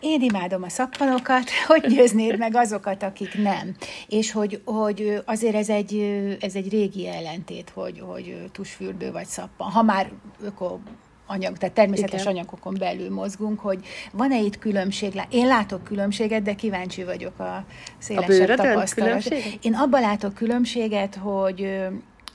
Én 0.06 0.22
imádom 0.22 0.62
a 0.62 0.68
szappanokat, 0.68 1.50
hogy 1.66 1.86
győznéd 1.86 2.38
meg 2.38 2.56
azokat, 2.56 3.02
akik 3.02 3.42
nem. 3.42 3.74
És 4.08 4.32
hogy, 4.32 4.60
hogy 4.64 5.22
azért 5.24 5.54
ez 5.54 5.68
egy, 5.68 5.94
ez 6.40 6.54
egy 6.54 6.68
régi 6.68 7.08
ellentét, 7.08 7.70
hogy, 7.74 8.02
hogy 8.06 8.50
tusfürdő 8.52 9.12
vagy 9.12 9.26
szappan. 9.26 9.70
Ha 9.70 9.82
már 9.82 10.10
öko 10.44 10.78
anyag, 11.26 11.58
tehát 11.58 11.74
természetes 11.74 12.20
Igen. 12.20 12.32
anyagokon 12.32 12.74
belül 12.78 13.10
mozgunk, 13.10 13.60
hogy 13.60 13.78
van-e 14.12 14.38
itt 14.38 14.58
különbség? 14.58 15.22
Én 15.30 15.46
látok 15.46 15.84
különbséget, 15.84 16.42
de 16.42 16.54
kíváncsi 16.54 17.04
vagyok 17.04 17.38
a 17.38 17.64
szélesebb 17.98 18.54
tapasztalat. 18.54 19.34
Én 19.60 19.74
abban 19.74 20.00
látok 20.00 20.34
különbséget, 20.34 21.14
hogy 21.14 21.86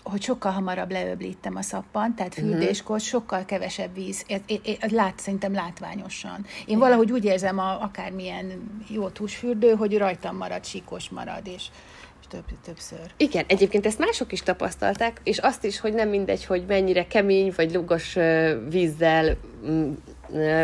hogy 0.04 0.22
sokkal 0.22 0.52
hamarabb 0.52 0.92
leöblítem 0.92 1.56
a 1.56 1.62
szappan, 1.62 2.16
tehát 2.16 2.38
mhm. 2.38 2.50
fürdéskor 2.50 3.00
sokkal 3.00 3.46
kevesebb 3.46 3.94
víz, 3.94 4.24
ez, 4.28 4.40
ez, 4.48 4.76
ez 4.80 4.92
lát, 4.92 5.20
szerintem 5.20 5.54
látványosan. 5.54 6.46
Én 6.66 6.80
valahogy 6.80 7.12
úgy 7.12 7.26
érzem, 7.26 7.60
a, 7.60 7.82
akármilyen 7.82 8.72
jó 8.88 9.10
tusfürdő, 9.10 9.76
hogy 9.76 9.98
rajtam 9.98 10.38
marad, 10.38 10.66
síkos 10.66 11.10
marad, 11.10 11.48
és 11.48 11.64
több, 12.32 12.44
többször. 12.66 13.14
Igen, 13.18 13.44
egyébként 13.48 13.86
ezt 13.86 14.00
mások 14.00 14.32
is 14.32 14.42
tapasztalták, 14.42 15.22
és 15.24 15.38
azt 15.38 15.64
is, 15.64 15.80
hogy 15.80 15.94
nem 15.94 16.10
mindegy, 16.10 16.46
hogy 16.46 16.64
mennyire 16.68 17.08
kemény 17.08 17.54
vagy 17.56 17.74
lugos 17.74 18.18
vízzel 18.70 19.38
mm, 19.66 19.92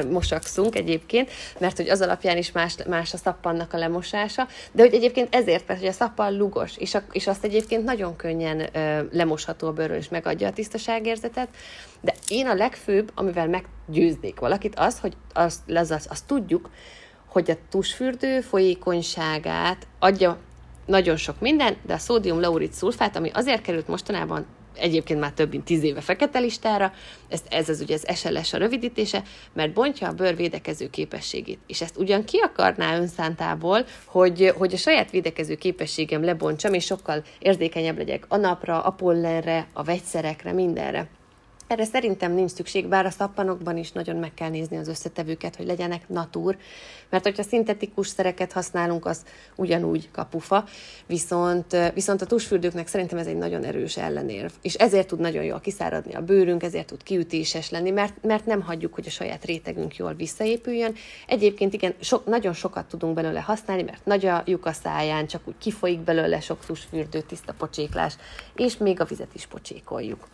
mosakszunk 0.09 0.75
egyébként, 0.75 1.29
mert 1.59 1.77
hogy 1.77 1.89
az 1.89 2.01
alapján 2.01 2.37
is 2.37 2.51
más, 2.51 2.75
más 2.87 3.13
a 3.13 3.17
szappannak 3.17 3.73
a 3.73 3.77
lemosása, 3.77 4.47
de 4.71 4.81
hogy 4.81 4.93
egyébként 4.93 5.35
ezért, 5.35 5.67
mert 5.67 5.79
hogy 5.79 5.89
a 5.89 5.91
szappan 5.91 6.37
lugos, 6.37 6.77
és, 6.77 6.95
a, 6.95 7.01
és 7.11 7.27
azt 7.27 7.43
egyébként 7.43 7.83
nagyon 7.83 8.15
könnyen 8.15 8.69
ö, 8.73 9.01
lemosható 9.11 9.67
a 9.67 9.73
bőrön, 9.73 9.97
és 9.97 10.09
megadja 10.09 10.47
a 10.47 10.53
tisztaságérzetet, 10.53 11.47
de 12.01 12.13
én 12.27 12.47
a 12.47 12.53
legfőbb, 12.53 13.11
amivel 13.15 13.47
meggyőznék 13.47 14.39
valakit, 14.39 14.79
az, 14.79 14.99
hogy 14.99 15.13
azt, 15.33 15.59
az, 15.67 15.91
az, 15.91 16.07
azt 16.09 16.25
tudjuk, 16.25 16.69
hogy 17.25 17.51
a 17.51 17.57
tusfürdő 17.69 18.41
folyékonyságát 18.41 19.87
adja 19.99 20.37
nagyon 20.85 21.15
sok 21.15 21.39
minden, 21.39 21.75
de 21.85 21.93
a 21.93 21.97
szódium 21.97 22.39
laurit 22.39 22.73
szulfát, 22.73 23.15
ami 23.15 23.29
azért 23.33 23.61
került 23.61 23.87
mostanában 23.87 24.45
egyébként 24.79 25.19
már 25.19 25.31
több 25.31 25.51
mint 25.51 25.63
tíz 25.63 25.83
éve 25.83 26.01
fekete 26.01 26.39
listára, 26.39 26.93
ez, 27.29 27.41
ez 27.49 27.69
az 27.69 27.81
ugye 27.81 27.95
az 27.95 28.17
SLS 28.17 28.53
a 28.53 28.57
rövidítése, 28.57 29.23
mert 29.53 29.73
bontja 29.73 30.07
a 30.07 30.13
bőr 30.13 30.35
védekező 30.35 30.89
képességét. 30.89 31.59
És 31.67 31.81
ezt 31.81 31.97
ugyan 31.97 32.23
ki 32.23 32.37
akarná 32.37 32.97
önszántából, 32.97 33.85
hogy, 34.05 34.53
hogy 34.57 34.73
a 34.73 34.77
saját 34.77 35.11
védekező 35.11 35.55
képességem 35.55 36.23
lebontsam, 36.23 36.73
és 36.73 36.85
sokkal 36.85 37.23
érzékenyebb 37.39 37.97
legyek 37.97 38.25
a 38.27 38.37
napra, 38.37 38.81
a 38.81 38.91
pollenre, 38.91 39.67
a 39.73 39.83
vegyszerekre, 39.83 40.51
mindenre. 40.51 41.07
Erre 41.67 41.85
szerintem 41.85 42.31
nincs 42.31 42.51
szükség, 42.51 42.87
bár 42.87 43.05
a 43.05 43.09
szappanokban 43.09 43.77
is 43.77 43.91
nagyon 43.91 44.15
meg 44.15 44.33
kell 44.33 44.49
nézni 44.49 44.77
az 44.77 44.87
összetevőket, 44.87 45.55
hogy 45.55 45.65
legyenek 45.65 46.09
natúr, 46.09 46.57
mert 47.09 47.23
hogyha 47.23 47.43
szintetikus 47.43 48.07
szereket 48.07 48.51
használunk, 48.51 49.05
az 49.05 49.23
ugyanúgy 49.55 50.11
kapufa, 50.11 50.65
viszont, 51.05 51.77
viszont 51.93 52.21
a 52.21 52.25
tusfürdőknek 52.25 52.87
szerintem 52.87 53.17
ez 53.17 53.27
egy 53.27 53.37
nagyon 53.37 53.63
erős 53.63 53.97
ellenérv, 53.97 54.51
és 54.61 54.73
ezért 54.73 55.07
tud 55.07 55.19
nagyon 55.19 55.43
jól 55.43 55.59
kiszáradni 55.59 56.13
a 56.13 56.21
bőrünk, 56.21 56.63
ezért 56.63 56.87
tud 56.87 57.03
kiütéses 57.03 57.69
lenni, 57.69 57.91
mert, 57.91 58.23
mert 58.23 58.45
nem 58.45 58.61
hagyjuk, 58.61 58.93
hogy 58.93 59.07
a 59.07 59.11
saját 59.11 59.45
rétegünk 59.45 59.95
jól 59.95 60.13
visszaépüljön. 60.13 60.95
Egyébként 61.27 61.73
igen, 61.73 61.93
so, 61.99 62.17
nagyon 62.25 62.53
sokat 62.53 62.85
tudunk 62.85 63.13
belőle 63.13 63.41
használni, 63.41 63.83
mert 63.83 64.05
nagy 64.05 64.25
a 64.25 64.43
lyuk 64.45 64.65
a 64.65 64.71
száján, 64.71 65.27
csak 65.27 65.41
úgy 65.45 65.57
kifolyik 65.57 65.99
belőle 65.99 66.39
sok 66.39 66.65
tusfürdő, 66.65 67.21
tiszta 67.21 67.53
pocséklás, 67.57 68.15
és 68.55 68.77
még 68.77 68.99
a 68.99 69.05
vizet 69.05 69.33
is 69.33 69.45
pocsékoljuk. 69.45 70.27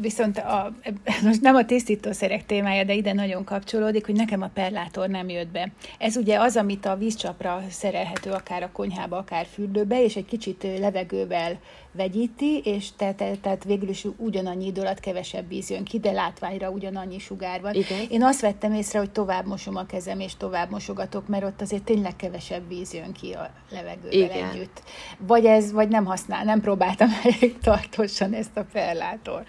Viszont 0.00 0.38
a, 0.38 0.74
most 1.24 1.40
nem 1.40 1.54
a 1.54 1.64
tisztítószerek 1.64 2.46
témája, 2.46 2.84
de 2.84 2.94
ide 2.94 3.12
nagyon 3.12 3.44
kapcsolódik, 3.44 4.06
hogy 4.06 4.14
nekem 4.14 4.42
a 4.42 4.50
perlátor 4.54 5.08
nem 5.08 5.28
jött 5.28 5.48
be. 5.48 5.72
Ez 5.98 6.16
ugye 6.16 6.40
az, 6.40 6.56
amit 6.56 6.86
a 6.86 6.96
vízcsapra 6.96 7.62
szerelhető 7.70 8.30
akár 8.30 8.62
a 8.62 8.70
konyhába, 8.72 9.16
akár 9.16 9.46
fürdőbe, 9.46 10.02
és 10.02 10.16
egy 10.16 10.26
kicsit 10.26 10.66
levegővel 10.78 11.58
vegyíti, 11.98 12.60
és 12.64 12.88
te, 12.96 13.14
te, 13.14 13.36
tehát 13.42 13.64
végül 13.64 13.88
is 13.88 14.06
ugyanannyi 14.16 14.66
idő 14.66 14.80
alatt 14.80 15.00
kevesebb 15.00 15.48
víz 15.48 15.70
jön 15.70 15.84
ki, 15.84 15.98
de 15.98 16.12
látványra 16.12 16.70
ugyanannyi 16.70 17.18
sugár 17.18 17.60
van. 17.60 17.74
Igen. 17.74 18.06
Én 18.10 18.22
azt 18.22 18.40
vettem 18.40 18.72
észre, 18.72 18.98
hogy 18.98 19.10
tovább 19.10 19.46
mosom 19.46 19.76
a 19.76 19.86
kezem, 19.86 20.20
és 20.20 20.36
tovább 20.36 20.70
mosogatok, 20.70 21.28
mert 21.28 21.44
ott 21.44 21.60
azért 21.60 21.82
tényleg 21.82 22.16
kevesebb 22.16 22.68
víz 22.68 22.94
jön 22.94 23.12
ki 23.12 23.32
a 23.32 23.50
levegővel 23.70 24.12
Igen. 24.12 24.48
együtt. 24.50 24.82
Vagy 25.18 25.44
ez, 25.44 25.72
vagy 25.72 25.88
nem 25.88 26.04
használ, 26.04 26.44
nem 26.44 26.60
próbáltam 26.60 27.08
elég 27.24 27.58
tartósan 27.58 28.32
ezt 28.32 28.56
a 28.56 28.64
perlátor. 28.72 29.44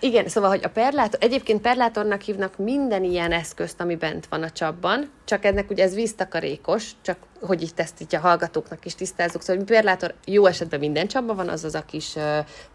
Igen, 0.00 0.28
szóval, 0.28 0.50
hogy 0.50 0.64
a 0.64 0.68
perlátor, 0.68 1.18
egyébként 1.22 1.60
perlátornak 1.60 2.20
hívnak 2.20 2.56
minden 2.58 3.04
ilyen 3.04 3.32
eszközt, 3.32 3.80
ami 3.80 3.96
bent 3.96 4.26
van 4.26 4.42
a 4.42 4.50
csapban, 4.50 5.10
csak 5.24 5.44
ennek 5.44 5.70
ugye 5.70 5.82
ez 5.82 5.94
víztakarékos, 5.94 6.90
csak 7.02 7.16
hogy 7.46 7.62
itt 7.62 7.80
ezt 7.80 8.00
így 8.00 8.14
a 8.14 8.18
hallgatóknak 8.18 8.84
is 8.84 8.94
tisztázzuk, 8.94 9.42
szóval 9.42 9.64
perlátor 9.64 10.14
jó 10.24 10.46
esetben 10.46 10.78
minden 10.80 11.06
csapban 11.06 11.36
van, 11.36 11.48
az 11.48 11.64
az 11.64 11.74
a 11.74 11.84
kis 11.84 12.16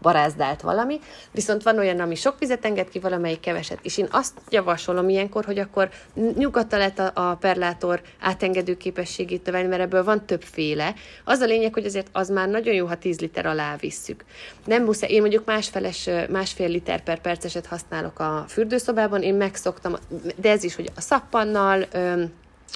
barázdált 0.02 0.60
valami, 0.60 1.00
viszont 1.32 1.62
van 1.62 1.78
olyan, 1.78 2.00
ami 2.00 2.14
sok 2.14 2.38
vizet 2.38 2.64
enged 2.64 2.88
ki, 2.88 2.98
valamelyik 2.98 3.40
keveset. 3.40 3.78
És 3.82 3.98
én 3.98 4.08
azt 4.10 4.32
javasolom 4.48 5.08
ilyenkor, 5.08 5.44
hogy 5.44 5.58
akkor 5.58 5.88
nyugodtan 6.36 6.78
lehet 6.78 6.98
a, 6.98 7.10
a 7.14 7.34
perlátor 7.34 8.00
átengedő 8.20 8.76
képességét 8.76 9.44
növelni, 9.44 9.68
mert 9.68 9.82
ebből 9.82 10.04
van 10.04 10.26
többféle. 10.26 10.94
Az 11.24 11.40
a 11.40 11.46
lényeg, 11.46 11.72
hogy 11.72 11.84
azért 11.84 12.08
az 12.12 12.28
már 12.28 12.48
nagyon 12.48 12.74
jó, 12.74 12.86
ha 12.86 12.96
10 12.96 13.20
liter 13.20 13.46
alá 13.46 13.76
visszük. 13.76 14.24
Nem 14.64 14.84
muszáj, 14.84 15.10
én 15.10 15.20
mondjuk 15.20 15.44
másfeles, 15.44 16.08
másfél 16.30 16.68
liter 16.68 17.02
per 17.02 17.20
perceset 17.20 17.66
használok 17.66 18.18
a 18.18 18.44
fürdőszobában, 18.48 19.22
én 19.22 19.34
megszoktam, 19.34 19.96
de 20.36 20.50
ez 20.50 20.64
is, 20.64 20.74
hogy 20.74 20.90
a 20.96 21.00
szappannal, 21.00 21.86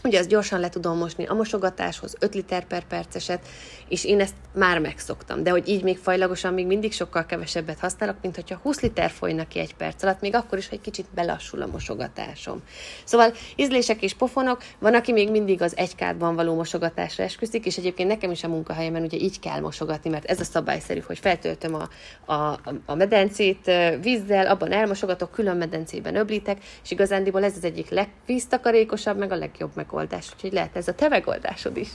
Ugye 0.05 0.19
ezt 0.19 0.29
gyorsan 0.29 0.61
le 0.61 0.69
tudom 0.69 0.99
mosni 0.99 1.27
a 1.27 1.35
mosogatáshoz, 1.35 2.17
5 2.19 2.35
liter 2.35 2.65
per 2.65 2.85
perceset, 2.85 3.49
és 3.89 4.05
én 4.05 4.21
ezt 4.21 4.35
már 4.55 4.79
megszoktam. 4.79 5.43
De 5.43 5.51
hogy 5.51 5.69
így 5.69 5.83
még 5.83 5.99
fajlagosan 5.99 6.55
még 6.55 6.67
mindig 6.67 6.93
sokkal 6.93 7.27
kevesebbet 7.27 7.79
használok, 7.79 8.17
mint 8.23 8.35
hogyha 8.35 8.59
20 8.63 8.81
liter 8.81 9.11
folynak 9.11 9.49
ki 9.49 9.59
egy 9.59 9.75
perc 9.75 10.03
alatt, 10.03 10.21
még 10.21 10.35
akkor 10.35 10.59
is, 10.59 10.69
hogy 10.69 10.81
kicsit 10.81 11.07
belassul 11.15 11.63
a 11.63 11.67
mosogatásom. 11.67 12.63
Szóval 13.05 13.33
ízlések 13.57 14.03
és 14.03 14.15
pofonok, 14.15 14.63
van, 14.79 14.95
aki 14.95 15.13
még 15.13 15.31
mindig 15.31 15.63
az 15.63 15.77
egykádban 15.77 16.35
való 16.35 16.55
mosogatásra 16.55 17.25
esküszik, 17.25 17.67
és 17.67 17.77
egyébként 17.77 18.09
nekem 18.09 18.31
is 18.31 18.45
a 18.45 18.49
munkahelyemen 18.49 19.03
ugye 19.03 19.19
így 19.19 19.41
kell 19.41 19.61
mosogatni, 19.61 20.11
mert 20.11 20.25
ez 20.25 20.41
a 20.41 20.45
szabályszerű, 20.45 21.01
hogy 21.01 21.19
feltöltöm 21.19 21.75
a, 21.75 21.89
a, 22.33 22.61
a 22.87 22.95
medencét 22.95 23.71
vízzel, 24.01 24.47
abban 24.47 24.73
elmosogatok, 24.73 25.31
külön 25.31 25.57
medencében 25.57 26.17
öblítek, 26.17 26.59
és 26.83 26.91
igazándiból 26.91 27.45
ez 27.45 27.57
az 27.57 27.65
egyik 27.65 27.89
legvíztakarékosabb, 27.89 29.19
meg 29.19 29.33
a 29.33 29.37
legjobb 29.37 29.77
megoldás, 29.83 30.31
úgyhogy 30.35 30.53
lehet 30.53 30.77
ez 30.77 30.89
a 30.89 30.95
te 30.95 31.09
megoldásod 31.09 31.77
is. 31.77 31.89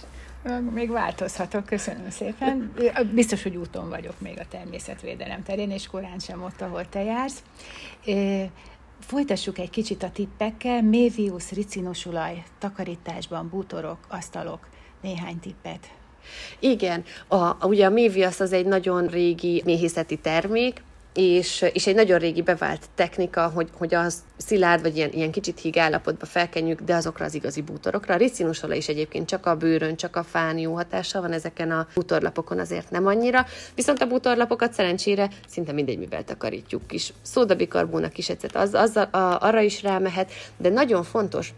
Még 0.74 0.92
változhatok, 0.92 1.66
köszönöm 1.66 2.10
szépen. 2.10 2.74
Biztos, 3.14 3.44
hogy 3.44 3.56
úton 3.56 3.90
vagyok 3.90 4.20
még 4.20 4.40
a 4.40 4.46
természetvédelem 4.50 5.44
terén, 5.44 5.72
és 5.72 5.88
korán 5.88 6.20
sem 6.20 6.44
ott, 6.44 6.62
ahol 6.62 6.90
te 6.90 7.04
jársz. 7.04 7.44
Folytassuk 9.00 9.58
egy 9.58 9.70
kicsit 9.70 10.04
a 10.04 10.12
tippekkel. 10.12 10.82
Mévius 10.82 11.52
ricinosulaj, 11.52 12.44
takarításban, 12.60 13.50
bútorok, 13.50 13.98
asztalok, 14.08 14.68
néhány 15.02 15.40
tippet. 15.40 15.92
Igen, 16.60 17.04
a, 17.28 17.68
ugye 17.68 17.86
a 17.86 17.90
mévius 17.90 18.40
az 18.40 18.54
egy 18.54 18.66
nagyon 18.66 19.08
régi 19.08 19.62
méhészeti 19.66 20.18
termék, 20.18 20.84
és, 21.18 21.66
és 21.74 21.88
egy 21.88 21.96
nagyon 21.96 22.20
régi 22.20 22.42
bevált 22.42 22.86
technika, 22.96 23.48
hogy, 23.48 23.70
hogy 23.78 23.96
az 23.96 24.24
szilárd, 24.38 24.82
vagy 24.82 24.98
ilyen, 24.98 25.12
ilyen 25.12 25.32
kicsit 25.32 25.60
híg 25.60 25.78
állapotba 25.78 26.26
felkenjük, 26.26 26.82
de 26.82 26.96
azokra 26.96 27.26
az 27.26 27.34
igazi 27.34 27.62
bútorokra. 27.62 28.14
A 28.14 28.18
ricinusola 28.18 28.74
is 28.74 28.88
egyébként 28.88 29.28
csak 29.28 29.46
a 29.46 29.56
bőrön, 29.56 29.96
csak 29.96 30.16
a 30.16 30.24
fán 30.24 30.58
jó 30.58 30.74
hatása 30.74 31.22
van 31.22 31.32
ezeken 31.32 31.72
a 31.72 31.88
bútorlapokon, 31.94 32.60
azért 32.60 32.90
nem 32.90 33.06
annyira. 33.06 33.46
Viszont 33.76 34.02
a 34.02 34.08
bútorlapokat 34.08 34.74
szerencsére 34.74 35.30
szinte 35.48 35.72
mindegy, 35.72 35.98
mivel 35.98 36.24
takarítjuk 36.24 36.92
is. 36.92 37.14
Szódabikarbónak 37.22 38.18
is 38.18 38.30
egyszer 38.30 38.50
az, 38.54 38.74
az, 38.74 38.96
a, 38.96 39.08
arra 39.40 39.62
is 39.62 39.82
rámehet, 39.82 40.32
de 40.58 40.70
nagyon 40.70 41.04
fontos, 41.04 41.54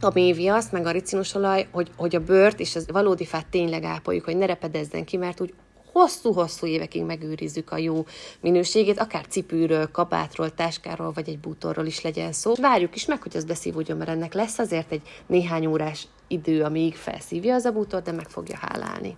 a 0.00 0.10
méviasz, 0.14 0.70
meg 0.70 0.86
a 0.86 0.90
ricinusolaj, 0.90 1.66
hogy, 1.70 1.90
hogy 1.96 2.16
a 2.16 2.20
bőrt 2.20 2.60
és 2.60 2.76
az 2.76 2.86
valódi 2.92 3.24
fát 3.24 3.46
tényleg 3.46 3.84
ápoljuk, 3.84 4.24
hogy 4.24 4.36
ne 4.36 4.46
repedezzen 4.46 5.04
ki, 5.04 5.16
mert 5.16 5.40
úgy 5.40 5.52
hosszú-hosszú 5.96 6.66
évekig 6.66 7.02
megőrizzük 7.02 7.70
a 7.70 7.76
jó 7.76 8.04
minőségét, 8.40 8.98
akár 8.98 9.26
cipőről, 9.26 9.90
kabátról, 9.90 10.54
táskáról, 10.54 11.12
vagy 11.12 11.28
egy 11.28 11.38
bútorról 11.38 11.86
is 11.86 12.02
legyen 12.02 12.32
szó. 12.32 12.54
Várjuk 12.54 12.94
is 12.94 13.06
meg, 13.06 13.22
hogy 13.22 13.36
az 13.36 13.44
beszívódjon, 13.44 13.96
mert 13.96 14.10
ennek 14.10 14.34
lesz 14.34 14.58
azért 14.58 14.92
egy 14.92 15.02
néhány 15.26 15.66
órás 15.66 16.06
idő, 16.28 16.62
amíg 16.62 16.94
felszívja 16.94 17.54
az 17.54 17.64
a 17.64 17.72
bútor, 17.72 18.02
de 18.02 18.12
meg 18.12 18.28
fogja 18.28 18.56
hálálni. 18.60 19.16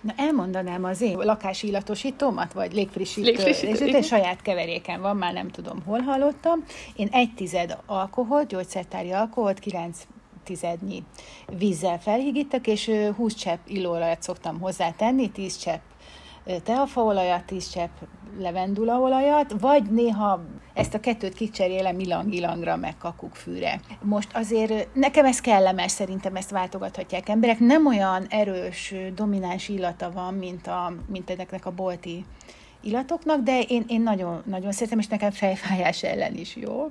Na 0.00 0.12
elmondanám 0.16 0.84
az 0.84 1.00
én 1.00 1.18
lakási 1.18 1.66
illatosítómat, 1.66 2.52
vagy 2.52 2.72
légfrissítő, 2.72 3.26
légfrissítő 3.26 3.86
és 3.86 4.06
saját 4.06 4.42
keveréken 4.42 5.00
van, 5.00 5.16
már 5.16 5.32
nem 5.32 5.50
tudom, 5.50 5.82
hol 5.84 6.00
hallottam. 6.00 6.64
Én 6.96 7.08
egy 7.12 7.34
tized 7.34 7.78
alkohol, 7.86 8.44
gyógyszertári 8.44 9.12
alkoholt, 9.12 9.58
kilenc 9.58 9.98
tizednyi 10.44 11.02
vízzel 11.58 12.00
felhigítek, 12.00 12.66
és 12.66 12.90
20 13.16 13.34
csepp 13.34 13.66
illóolajat 13.66 14.22
szoktam 14.22 14.60
hozzátenni, 14.60 15.30
10 15.30 15.56
csepp 15.56 15.80
teafaolajat, 16.64 17.44
10 17.44 17.68
csepp 17.68 17.90
levendulaolajat, 18.38 19.54
vagy 19.60 19.82
néha 19.90 20.44
ezt 20.74 20.94
a 20.94 21.00
kettőt 21.00 21.34
kicserélem 21.34 21.98
ilang-ilangra, 21.98 22.76
meg 22.76 22.96
kakukkfűre. 22.98 23.80
Most 24.02 24.28
azért 24.32 24.94
nekem 24.94 25.24
ez 25.24 25.40
kellemes, 25.40 25.90
szerintem 25.90 26.36
ezt 26.36 26.50
váltogathatják 26.50 27.28
emberek. 27.28 27.58
Nem 27.58 27.86
olyan 27.86 28.26
erős, 28.28 28.94
domináns 29.14 29.68
illata 29.68 30.10
van, 30.10 30.34
mint, 30.34 30.66
a, 30.66 30.92
mint 31.08 31.30
ennek 31.30 31.66
a 31.66 31.70
bolti 31.70 32.24
illatoknak, 32.80 33.40
de 33.40 33.60
én, 33.60 33.84
én 33.88 34.02
nagyon, 34.02 34.42
nagyon 34.44 34.72
szeretem, 34.72 34.98
és 34.98 35.06
nekem 35.06 35.30
fejfájás 35.30 36.02
ellen 36.02 36.34
is 36.34 36.56
jó. 36.56 36.90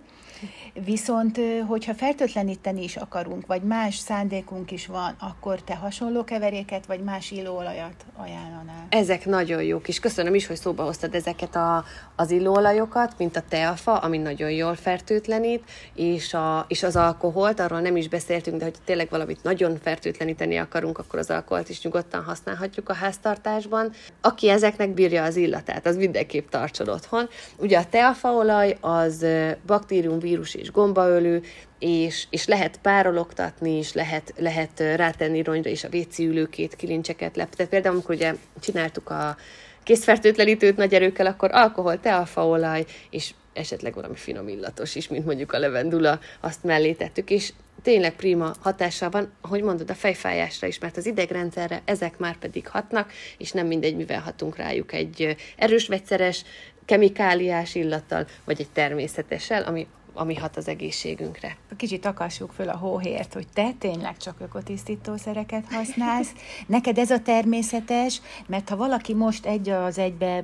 Viszont, 0.84 1.40
hogyha 1.68 1.94
fertőtleníteni 1.94 2.84
is 2.84 2.96
akarunk, 2.96 3.46
vagy 3.46 3.62
más 3.62 3.96
szándékunk 3.96 4.72
is 4.72 4.88
van, 4.88 5.16
akkor 5.20 5.62
te 5.62 5.76
hasonló 5.76 6.24
keveréket, 6.24 6.86
vagy 6.86 7.00
más 7.00 7.32
illóolajat 7.32 8.06
ajánlanál? 8.16 8.86
Ezek 8.90 9.26
nagyon 9.26 9.64
jók, 9.64 9.88
és 9.88 10.00
köszönöm 10.00 10.36
is, 10.36 10.48
hogy 10.48 10.56
szóba 10.56 10.84
hoztad 10.84 11.16
ezeket 11.16 11.56
a, 11.56 11.84
az 12.16 12.32
illóolajokat, 12.32 13.14
mint 13.18 13.36
a 13.36 13.44
teafa, 13.50 13.98
ami 13.98 14.18
nagyon 14.18 14.52
jól 14.52 14.76
fertőtlenít, 14.76 15.64
és, 15.94 16.34
a, 16.34 16.66
és 16.68 16.84
az 16.84 16.96
alkoholt, 16.96 17.60
arról 17.60 17.80
nem 17.80 17.96
is 17.96 18.08
beszéltünk, 18.08 18.58
de 18.58 18.64
hogy 18.64 18.76
tényleg 18.86 19.08
valamit 19.10 19.44
nagyon 19.44 19.78
fertőtleníteni 19.82 20.58
akarunk, 20.58 20.98
akkor 20.98 21.20
az 21.20 21.30
alkoholt 21.30 21.70
is 21.70 21.82
nyugodtan 21.82 22.24
használhatjuk 22.24 22.90
a 22.90 22.94
háztartásban. 22.94 23.92
Aki 24.22 24.50
ezeknek 24.50 24.90
bírja 24.90 25.24
az 25.24 25.36
illatát, 25.36 25.86
az 25.86 25.96
mindenképp 25.96 26.50
tartson 26.50 26.88
otthon. 26.88 27.30
Ugye 27.58 27.78
a 27.78 27.86
teafaolaj 27.90 28.78
az 28.82 29.26
baktérium 29.66 30.20
vírus 30.20 30.54
és 30.65 30.65
gombaölő, 30.72 31.42
és, 31.80 32.26
és 32.30 32.46
lehet 32.46 32.80
párologtatni, 32.82 33.72
és 33.72 33.94
lehet, 33.94 34.34
lehet 34.38 34.80
rátenni 34.80 35.44
ronyra 35.44 35.70
is 35.70 35.84
a 35.84 35.90
vécéülőkét, 35.90 36.76
kilincseket 36.76 37.36
lep. 37.36 37.56
Tehát 37.56 37.72
például, 37.72 37.94
amikor 37.96 38.16
ugye 38.16 38.36
csináltuk 38.60 39.10
a 39.10 39.38
készfertőtlenítőt 39.84 40.78
nagy 40.78 40.94
erőkkel, 40.94 41.26
akkor 41.26 41.50
alkohol, 41.54 42.00
teafaolaj, 42.00 42.86
és 43.10 43.34
esetleg 43.54 43.94
valami 43.94 44.16
finom 44.16 44.48
illatos 44.48 44.96
is, 44.96 45.08
mint 45.08 45.26
mondjuk 45.26 45.52
a 45.52 45.60
levendula, 45.60 46.20
azt 46.40 46.64
mellé 46.64 46.94
tettük, 46.94 47.30
és 47.30 47.54
tényleg 47.82 48.16
prima 48.16 48.56
hatása 48.60 49.10
van, 49.10 49.32
ahogy 49.42 49.62
mondod, 49.62 49.90
a 49.90 49.94
fejfájásra 49.94 50.68
is, 50.68 50.80
mert 50.80 50.98
az 50.98 51.06
idegrendszerre 51.06 51.82
ezek 51.86 52.18
már 52.18 52.38
pedig 52.38 52.68
hatnak, 52.68 53.12
és 53.38 53.52
nem 53.52 53.68
mindegy, 53.68 53.96
mivel 53.96 54.20
hatunk 54.20 54.56
rájuk 54.56 54.94
egy 54.94 55.36
erős 55.56 55.88
vegyszeres, 55.88 56.44
kemikáliás 56.86 57.76
illattal, 57.76 58.28
vagy 58.44 58.60
egy 58.60 58.70
természetessel, 58.70 59.64
ami 59.64 59.88
ami 60.16 60.36
hat 60.36 60.58
az 60.58 60.68
egészségünkre. 60.68 61.58
Kicsit 61.78 62.06
akassuk 62.06 62.52
föl 62.52 62.70
a 62.70 62.78
hóhért, 62.78 63.34
hogy 63.34 63.48
te 63.54 63.72
tényleg 63.80 64.18
csak 64.18 64.36
ökotisztítószereket 64.40 65.66
használsz. 65.72 66.34
Neked 66.68 66.98
ez 66.98 67.12
a 67.12 67.20
természetes, 67.20 68.22
mert 68.48 68.70
ha 68.70 68.76
valaki 68.76 69.14
most 69.14 69.46
egy 69.46 69.70
az 69.70 69.98
egybe 69.98 70.44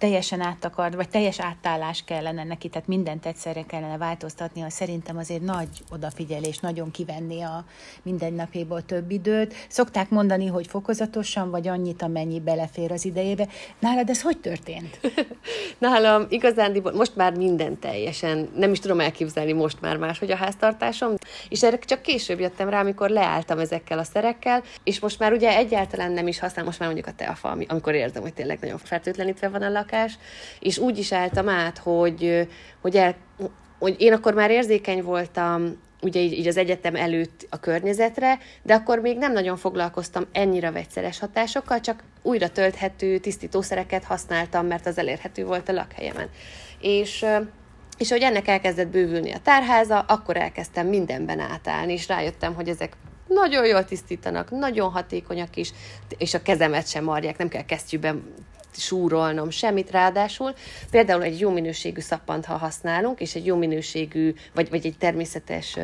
teljesen 0.00 0.40
áttakard, 0.40 0.94
vagy 0.94 1.08
teljes 1.08 1.40
átállás 1.40 2.04
kellene 2.04 2.44
neki, 2.44 2.68
tehát 2.68 2.88
mindent 2.88 3.26
egyszerre 3.26 3.62
kellene 3.62 3.96
változtatni, 3.96 4.62
az 4.62 4.72
szerintem 4.72 5.16
azért 5.16 5.42
nagy 5.42 5.68
odafigyelés, 5.90 6.58
nagyon 6.58 6.90
kivenni 6.90 7.42
a 7.42 7.64
mindennapéból 8.02 8.84
több 8.84 9.10
időt. 9.10 9.54
Szokták 9.68 10.10
mondani, 10.10 10.46
hogy 10.46 10.66
fokozatosan, 10.66 11.50
vagy 11.50 11.68
annyit, 11.68 12.02
amennyi 12.02 12.40
belefér 12.40 12.92
az 12.92 13.04
idejébe. 13.04 13.48
Nálad 13.78 14.10
ez 14.10 14.22
hogy 14.22 14.38
történt? 14.38 15.00
Nálam 15.78 16.26
igazán, 16.28 16.82
most 16.94 17.16
már 17.16 17.36
minden 17.36 17.78
teljesen, 17.78 18.48
nem 18.54 18.69
is 18.72 18.80
tudom 18.80 19.00
elképzelni 19.00 19.52
most 19.52 19.80
már 19.80 19.96
máshogy 19.96 20.30
a 20.30 20.36
háztartásom, 20.36 21.14
és 21.48 21.62
erre 21.62 21.78
csak 21.78 22.02
később 22.02 22.40
jöttem 22.40 22.68
rá, 22.68 22.80
amikor 22.80 23.10
leálltam 23.10 23.58
ezekkel 23.58 23.98
a 23.98 24.04
szerekkel, 24.04 24.62
és 24.84 25.00
most 25.00 25.18
már 25.18 25.32
ugye 25.32 25.56
egyáltalán 25.56 26.12
nem 26.12 26.26
is 26.26 26.38
használom, 26.38 26.66
most 26.66 26.78
már 26.78 26.88
mondjuk 26.88 27.14
a 27.14 27.16
teafa, 27.16 27.56
amikor 27.66 27.94
érzem, 27.94 28.22
hogy 28.22 28.34
tényleg 28.34 28.58
nagyon 28.60 28.78
fertőtlenítve 28.78 29.48
van 29.48 29.62
a 29.62 29.68
lak, 29.68 29.90
lakás, 29.90 30.18
és 30.60 30.78
úgy 30.78 30.98
is 30.98 31.12
álltam 31.12 31.48
át, 31.48 31.78
hogy, 31.78 32.48
hogy, 32.80 32.96
el, 32.96 33.14
hogy 33.78 33.96
én 33.98 34.12
akkor 34.12 34.34
már 34.34 34.50
érzékeny 34.50 35.02
voltam 35.02 35.78
ugye 36.02 36.20
így, 36.20 36.32
így 36.32 36.46
az 36.46 36.56
egyetem 36.56 36.94
előtt 36.94 37.46
a 37.50 37.60
környezetre, 37.60 38.38
de 38.62 38.74
akkor 38.74 38.98
még 38.98 39.18
nem 39.18 39.32
nagyon 39.32 39.56
foglalkoztam 39.56 40.26
ennyire 40.32 40.70
vegyszeres 40.70 41.18
hatásokkal, 41.18 41.80
csak 41.80 42.02
újra 42.22 42.48
tölthető 42.48 43.18
tisztítószereket 43.18 44.04
használtam, 44.04 44.66
mert 44.66 44.86
az 44.86 44.98
elérhető 44.98 45.44
volt 45.44 45.68
a 45.68 45.72
lakhelyemen. 45.72 46.28
És 46.80 47.26
és 48.00 48.10
hogy 48.10 48.22
ennek 48.22 48.48
elkezdett 48.48 48.88
bővülni 48.88 49.32
a 49.32 49.38
tárháza, 49.38 49.98
akkor 49.98 50.36
elkezdtem 50.36 50.86
mindenben 50.86 51.40
átállni, 51.40 51.92
és 51.92 52.08
rájöttem, 52.08 52.54
hogy 52.54 52.68
ezek 52.68 52.92
nagyon 53.28 53.66
jól 53.66 53.84
tisztítanak, 53.84 54.50
nagyon 54.50 54.90
hatékonyak 54.90 55.56
is, 55.56 55.72
és 56.18 56.34
a 56.34 56.42
kezemet 56.42 56.88
sem 56.88 57.04
marják, 57.04 57.38
nem 57.38 57.48
kell 57.48 57.64
kesztyűben 57.64 58.34
súrolnom 58.72 59.50
semmit, 59.50 59.90
ráadásul 59.90 60.54
például 60.90 61.22
egy 61.22 61.40
jó 61.40 61.50
minőségű 61.50 62.00
szappant, 62.00 62.44
ha 62.44 62.56
használunk, 62.56 63.20
és 63.20 63.34
egy 63.34 63.46
jó 63.46 63.56
minőségű, 63.56 64.34
vagy, 64.54 64.70
vagy 64.70 64.86
egy 64.86 64.98
természetes 64.98 65.78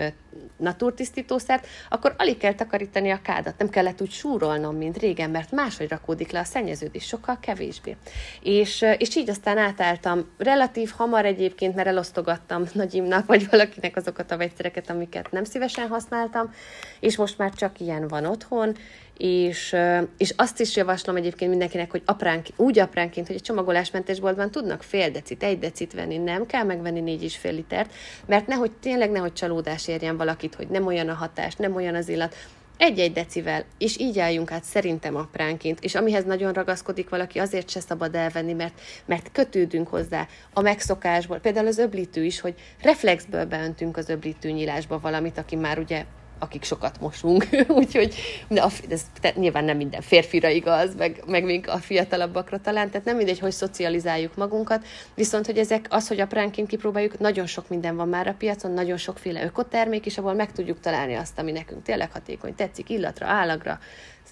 naturtisztítószert, 0.57 1.67
akkor 1.89 2.15
alig 2.19 2.37
kell 2.37 2.55
takarítani 2.55 3.11
a 3.11 3.21
kádat, 3.23 3.59
nem 3.59 3.69
kellett 3.69 4.01
úgy 4.01 4.11
súrolnom, 4.11 4.77
mint 4.77 4.99
régen, 4.99 5.31
mert 5.31 5.51
máshogy 5.51 5.89
rakódik 5.89 6.31
le 6.31 6.39
a 6.39 6.45
szennyeződés, 6.45 7.05
sokkal 7.05 7.39
kevésbé. 7.41 7.97
És, 8.43 8.85
és 8.99 9.17
így 9.17 9.31
aztán 9.31 9.59
átálltam. 9.59 10.31
Relatív 10.39 10.93
hamar 10.97 11.25
egyébként, 11.25 11.75
mert 11.75 11.89
elosztogattam 11.89 12.65
nagyimnak, 12.73 13.27
vagy 13.27 13.49
valakinek 13.51 13.97
azokat 13.97 14.31
a 14.31 14.37
vegyszereket, 14.37 14.91
amiket 14.91 15.31
nem 15.31 15.45
szívesen 15.45 15.89
használtam, 15.89 16.55
és 17.01 17.17
most 17.17 17.39
már 17.39 17.53
csak 17.53 17.81
ilyen 17.81 18.09
van 18.09 18.25
otthon, 18.25 18.77
és, 19.17 19.77
és 20.17 20.35
azt 20.37 20.61
is 20.61 20.77
javaslom 20.77 21.17
egyébként 21.17 21.51
mindenkinek, 21.51 21.91
hogy 21.91 22.03
apránk, 22.05 22.47
úgy 22.57 22.79
apránként, 22.79 23.27
hogy 23.27 23.37
a 23.37 23.41
csomagolásmentes 23.41 24.21
boltban 24.21 24.51
tudnak 24.51 24.83
fél 24.83 25.11
decit, 25.11 25.43
egy 25.43 25.59
decit 25.59 25.93
venni, 25.93 26.17
nem 26.17 26.47
kell 26.47 26.63
megvenni 26.65 27.01
négy 27.01 27.23
és 27.23 27.37
fél 27.37 27.53
litert, 27.53 27.93
mert 28.27 28.47
nehogy 28.47 28.71
tényleg 28.73 29.11
nehogy 29.11 29.33
csalódás 29.33 29.89
érjen 29.89 30.17
valakit, 30.17 30.55
hogy 30.55 30.69
nem 30.69 30.87
olyan 30.87 31.09
a 31.09 31.15
hatás, 31.15 31.55
nem 31.55 31.75
olyan 31.75 31.95
az 31.95 32.09
illat, 32.09 32.35
egy-egy 32.79 33.13
decivel, 33.13 33.65
és 33.79 33.99
így 33.99 34.19
álljunk 34.19 34.51
át 34.51 34.65
szerintem 34.65 35.17
apránként, 35.17 35.81
és 35.81 35.95
amihez 35.95 36.25
nagyon 36.25 36.53
ragaszkodik 36.53 37.09
valaki, 37.09 37.39
azért 37.39 37.71
se 37.71 37.81
szabad 37.81 38.15
elvenni, 38.15 38.53
mert, 38.53 38.81
mert 39.05 39.33
kötődünk 39.33 39.89
hozzá 39.89 40.27
a 40.53 40.61
megszokásból. 40.61 41.39
Például 41.39 41.67
az 41.67 41.79
öblítő 41.79 42.25
is, 42.25 42.41
hogy 42.41 42.55
reflexből 42.83 43.45
beöntünk 43.45 43.97
az 43.97 44.09
öblítő 44.09 44.51
nyílásba 44.51 44.99
valamit, 45.01 45.39
aki 45.39 45.57
már 45.57 45.79
ugye 45.79 46.05
akik 46.39 46.65
sokat 46.65 47.01
mosunk, 47.01 47.49
úgyhogy 47.69 48.15
de 48.49 48.63
a, 48.63 48.71
ez 48.89 49.03
nyilván 49.35 49.65
nem 49.65 49.77
minden 49.77 50.01
férfira 50.01 50.49
igaz, 50.49 50.95
meg, 50.95 51.23
meg 51.27 51.45
még 51.45 51.69
a 51.69 51.77
fiatalabbakra 51.77 52.61
talán, 52.61 52.91
tehát 52.91 53.07
nem 53.07 53.17
mindegy, 53.17 53.39
hogy 53.39 53.53
szocializáljuk 53.53 54.37
magunkat, 54.37 54.85
viszont 55.15 55.47
hogy 55.47 55.59
ezek 55.59 55.87
az, 55.91 56.09
hogy 56.09 56.21
apránként 56.21 56.69
kipróbáljuk, 56.69 57.19
nagyon 57.19 57.47
sok 57.47 57.69
minden 57.69 57.97
van 57.97 58.09
már 58.09 58.27
a 58.27 58.35
piacon, 58.39 58.71
nagyon 58.71 58.97
sokféle 58.97 59.45
ökotermék, 59.45 60.07
és 60.07 60.19
abból 60.19 60.35
meg 60.35 60.53
tudjuk 60.53 60.81
találni 60.81 61.15
azt, 61.15 61.39
ami 61.39 61.53
nekünk 61.53 61.83
tényleg 61.83 62.13
hatékony, 62.13 62.55
tetszik 62.55 62.91
illatra, 62.91 63.27
állagra, 63.27 63.79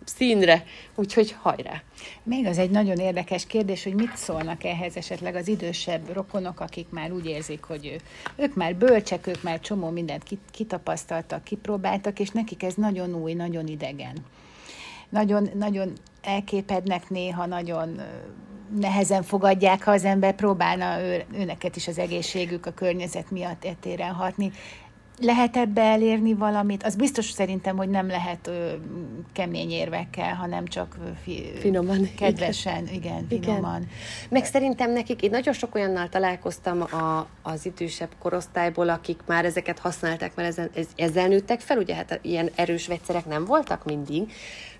színre, 0.04 0.64
úgyhogy 0.94 1.36
hajrá! 1.40 1.82
Még 2.22 2.46
az 2.46 2.58
egy 2.58 2.70
nagyon 2.70 2.96
érdekes 2.96 3.46
kérdés, 3.46 3.84
hogy 3.84 3.94
mit 3.94 4.16
szólnak 4.16 4.64
ehhez 4.64 4.96
esetleg 4.96 5.34
az 5.34 5.48
idősebb 5.48 6.12
rokonok, 6.12 6.60
akik 6.60 6.86
már 6.90 7.12
úgy 7.12 7.26
érzik, 7.26 7.62
hogy 7.62 7.96
ők 8.36 8.54
már 8.54 8.76
bölcsek, 8.76 9.26
ők 9.26 9.42
már 9.42 9.60
csomó 9.60 9.90
mindent 9.90 10.22
kitapasztaltak, 10.50 11.44
kipróbáltak, 11.44 12.18
és 12.18 12.30
nekik 12.30 12.62
ez 12.62 12.74
nagyon 12.74 13.14
új, 13.14 13.32
nagyon 13.32 13.66
idegen. 13.66 14.16
Nagyon, 15.08 15.48
nagyon 15.54 15.92
elképednek 16.22 17.10
néha, 17.10 17.46
nagyon 17.46 18.00
nehezen 18.80 19.22
fogadják, 19.22 19.84
ha 19.84 19.90
az 19.90 20.04
ember 20.04 20.34
próbálna 20.34 21.00
ő, 21.00 21.24
őneket 21.34 21.76
is 21.76 21.88
az 21.88 21.98
egészségük, 21.98 22.66
a 22.66 22.72
környezet 22.72 23.30
miatt 23.30 23.64
etéren 23.64 24.12
hatni. 24.12 24.52
Lehet 25.20 25.56
ebbe 25.56 25.82
elérni 25.82 26.34
valamit? 26.34 26.82
Az 26.82 26.96
biztos 26.96 27.30
szerintem, 27.30 27.76
hogy 27.76 27.88
nem 27.88 28.06
lehet 28.06 28.46
ö, 28.46 28.72
kemény 29.32 29.70
érvekkel, 29.70 30.34
hanem 30.34 30.66
csak 30.66 30.96
fi, 31.22 31.52
finoman. 31.58 32.08
Kedvesen, 32.16 32.88
igen, 32.88 33.26
igen 33.28 33.28
finoman. 33.28 33.80
Igen. 33.80 33.92
Meg 34.28 34.44
szerintem 34.44 34.92
nekik, 34.92 35.22
én 35.22 35.30
nagyon 35.30 35.52
sok 35.52 35.74
olyannal 35.74 36.08
találkoztam 36.08 36.80
a, 36.80 37.26
az 37.42 37.66
idősebb 37.66 38.10
korosztályból, 38.18 38.88
akik 38.88 39.20
már 39.26 39.44
ezeket 39.44 39.78
használták, 39.78 40.34
mert 40.34 40.48
ezen, 40.48 40.70
ez, 40.74 40.86
ezzel 40.96 41.28
nőttek 41.28 41.60
fel, 41.60 41.78
ugye 41.78 41.94
hát 41.94 42.18
ilyen 42.22 42.50
erős 42.54 42.86
vegyszerek 42.86 43.26
nem 43.26 43.44
voltak 43.44 43.84
mindig, 43.84 44.32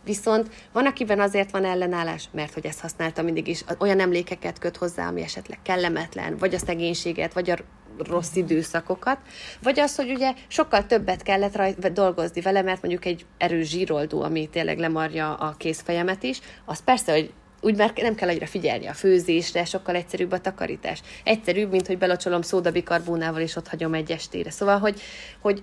Viszont 0.05 0.49
van, 0.73 0.87
akiben 0.87 1.21
azért 1.21 1.51
van 1.51 1.65
ellenállás, 1.65 2.29
mert 2.33 2.55
hogy 2.55 2.67
ezt 2.67 2.81
használta 2.81 3.23
mindig 3.23 3.49
is, 3.49 3.65
olyan 3.79 4.01
emlékeket 4.01 4.59
köt 4.59 4.77
hozzá, 4.77 5.09
ami 5.09 5.23
esetleg 5.23 5.59
kellemetlen, 5.63 6.37
vagy 6.37 6.55
a 6.55 6.59
szegénységet, 6.59 7.33
vagy 7.33 7.51
a 7.51 7.57
rossz 7.99 8.35
időszakokat, 8.35 9.19
vagy 9.63 9.81
az, 9.81 9.97
hogy 9.97 10.11
ugye 10.11 10.33
sokkal 10.49 10.87
többet 10.87 11.23
kellett 11.23 11.57
rajt, 11.57 11.93
dolgozni 11.93 12.41
vele, 12.41 12.63
mert 12.63 12.83
mondjuk 12.83 13.05
egy 13.05 13.27
erős 13.39 13.69
zsíroldó, 13.69 14.23
ami 14.23 14.49
tényleg 14.49 14.79
lemarja 14.79 15.35
a 15.35 15.55
kézfejemet 15.59 16.23
is, 16.23 16.41
az 16.65 16.85
persze, 16.85 17.13
hogy 17.13 17.33
úgy 17.61 17.77
már 17.77 17.93
nem 17.97 18.15
kell 18.15 18.29
egyre 18.29 18.47
figyelni 18.47 18.87
a 18.87 18.93
főzésre, 18.93 19.65
sokkal 19.65 19.95
egyszerűbb 19.95 20.33
a 20.33 20.41
takarítás. 20.41 21.03
Egyszerűbb, 21.25 21.71
mint 21.71 21.87
hogy 21.87 21.99
belocsolom 21.99 22.43
szódabikarbónával, 22.43 23.41
és 23.41 23.57
ott 23.57 23.69
hagyom 23.69 23.95
egy 23.95 24.11
estére. 24.11 24.51
Szóval, 24.51 24.79
hogy, 24.79 25.01
hogy 25.41 25.63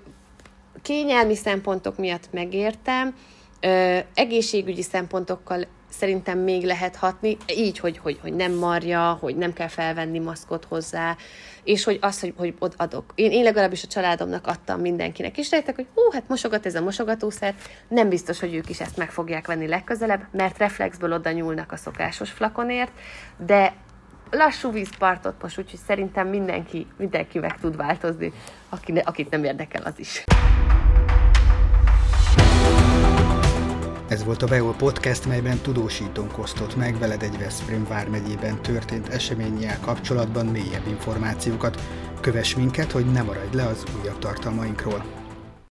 kényelmi 0.82 1.36
szempontok 1.36 1.98
miatt 1.98 2.32
megértem, 2.32 3.16
ö, 3.60 3.98
egészségügyi 4.14 4.82
szempontokkal 4.82 5.68
szerintem 5.92 6.40
még 6.40 6.64
lehet 6.64 6.96
hatni, 6.96 7.38
így, 7.48 7.80
hogy, 7.80 7.98
hogy, 7.98 8.20
hogy 8.22 8.34
nem 8.34 8.52
marja, 8.52 9.18
hogy 9.20 9.36
nem 9.36 9.54
kell 9.54 9.68
felvenni 9.68 10.20
maszkot 10.20 10.66
hozzá, 10.66 11.16
és 11.64 11.84
hogy 11.84 11.98
az, 12.02 12.20
hogy, 12.20 12.34
hogy 12.38 12.54
ott 12.60 12.74
adok. 12.78 13.12
Én, 13.16 13.32
én 13.32 13.44
legalábbis 13.44 13.84
a 13.84 13.88
családomnak 13.88 14.48
adtam 14.48 14.80
mindenkinek, 14.80 15.38
és 15.38 15.50
rejtek, 15.52 15.76
hogy 15.76 15.88
hú, 15.94 16.02
hát 16.12 16.28
mosogat 16.28 16.66
ez 16.66 16.76
a 16.76 16.82
mosogatószer, 16.82 17.56
nem 17.88 18.10
biztos, 18.10 18.40
hogy 18.40 18.54
ők 18.54 18.70
is 18.70 18.80
ezt 18.80 18.98
meg 18.98 19.12
fogják 19.12 19.48
venni 19.48 19.68
legközelebb, 19.68 20.28
mert 20.32 20.58
reflexből 20.58 21.14
oda 21.14 21.32
nyúlnak 21.32 21.72
a 21.72 21.78
szokásos 21.78 22.32
flakonért, 22.32 22.92
de 23.46 23.74
lassú 24.32 24.72
vízpartot 24.72 25.42
most, 25.42 25.58
úgyhogy 25.58 25.80
szerintem 25.88 26.28
mindenki, 26.28 26.88
mindenki 26.98 27.40
meg 27.40 27.60
tud 27.60 27.76
változni, 27.76 28.34
aki, 28.70 28.94
akit 29.04 29.30
nem 29.30 29.44
érdekel 29.44 29.84
az 29.84 30.00
is. 30.00 30.24
Ez 34.12 34.24
volt 34.24 34.42
a 34.42 34.48
Veo 34.48 34.72
Podcast, 34.72 35.28
melyben 35.28 35.58
tudósítónk 35.58 36.38
osztott 36.38 36.76
meg 36.76 37.00
veled 37.00 37.24
egy 37.24 37.38
Veszprém 37.38 37.86
vármegyében 37.88 38.62
történt 38.62 39.08
eseménnyel 39.08 39.80
kapcsolatban 39.80 40.46
mélyebb 40.46 40.88
információkat. 40.88 41.82
Kövess 42.22 42.56
minket, 42.56 42.92
hogy 42.92 43.06
ne 43.06 43.22
maradj 43.22 43.56
le 43.56 43.66
az 43.66 43.84
újabb 44.02 44.20
tartalmainkról. 44.20 45.21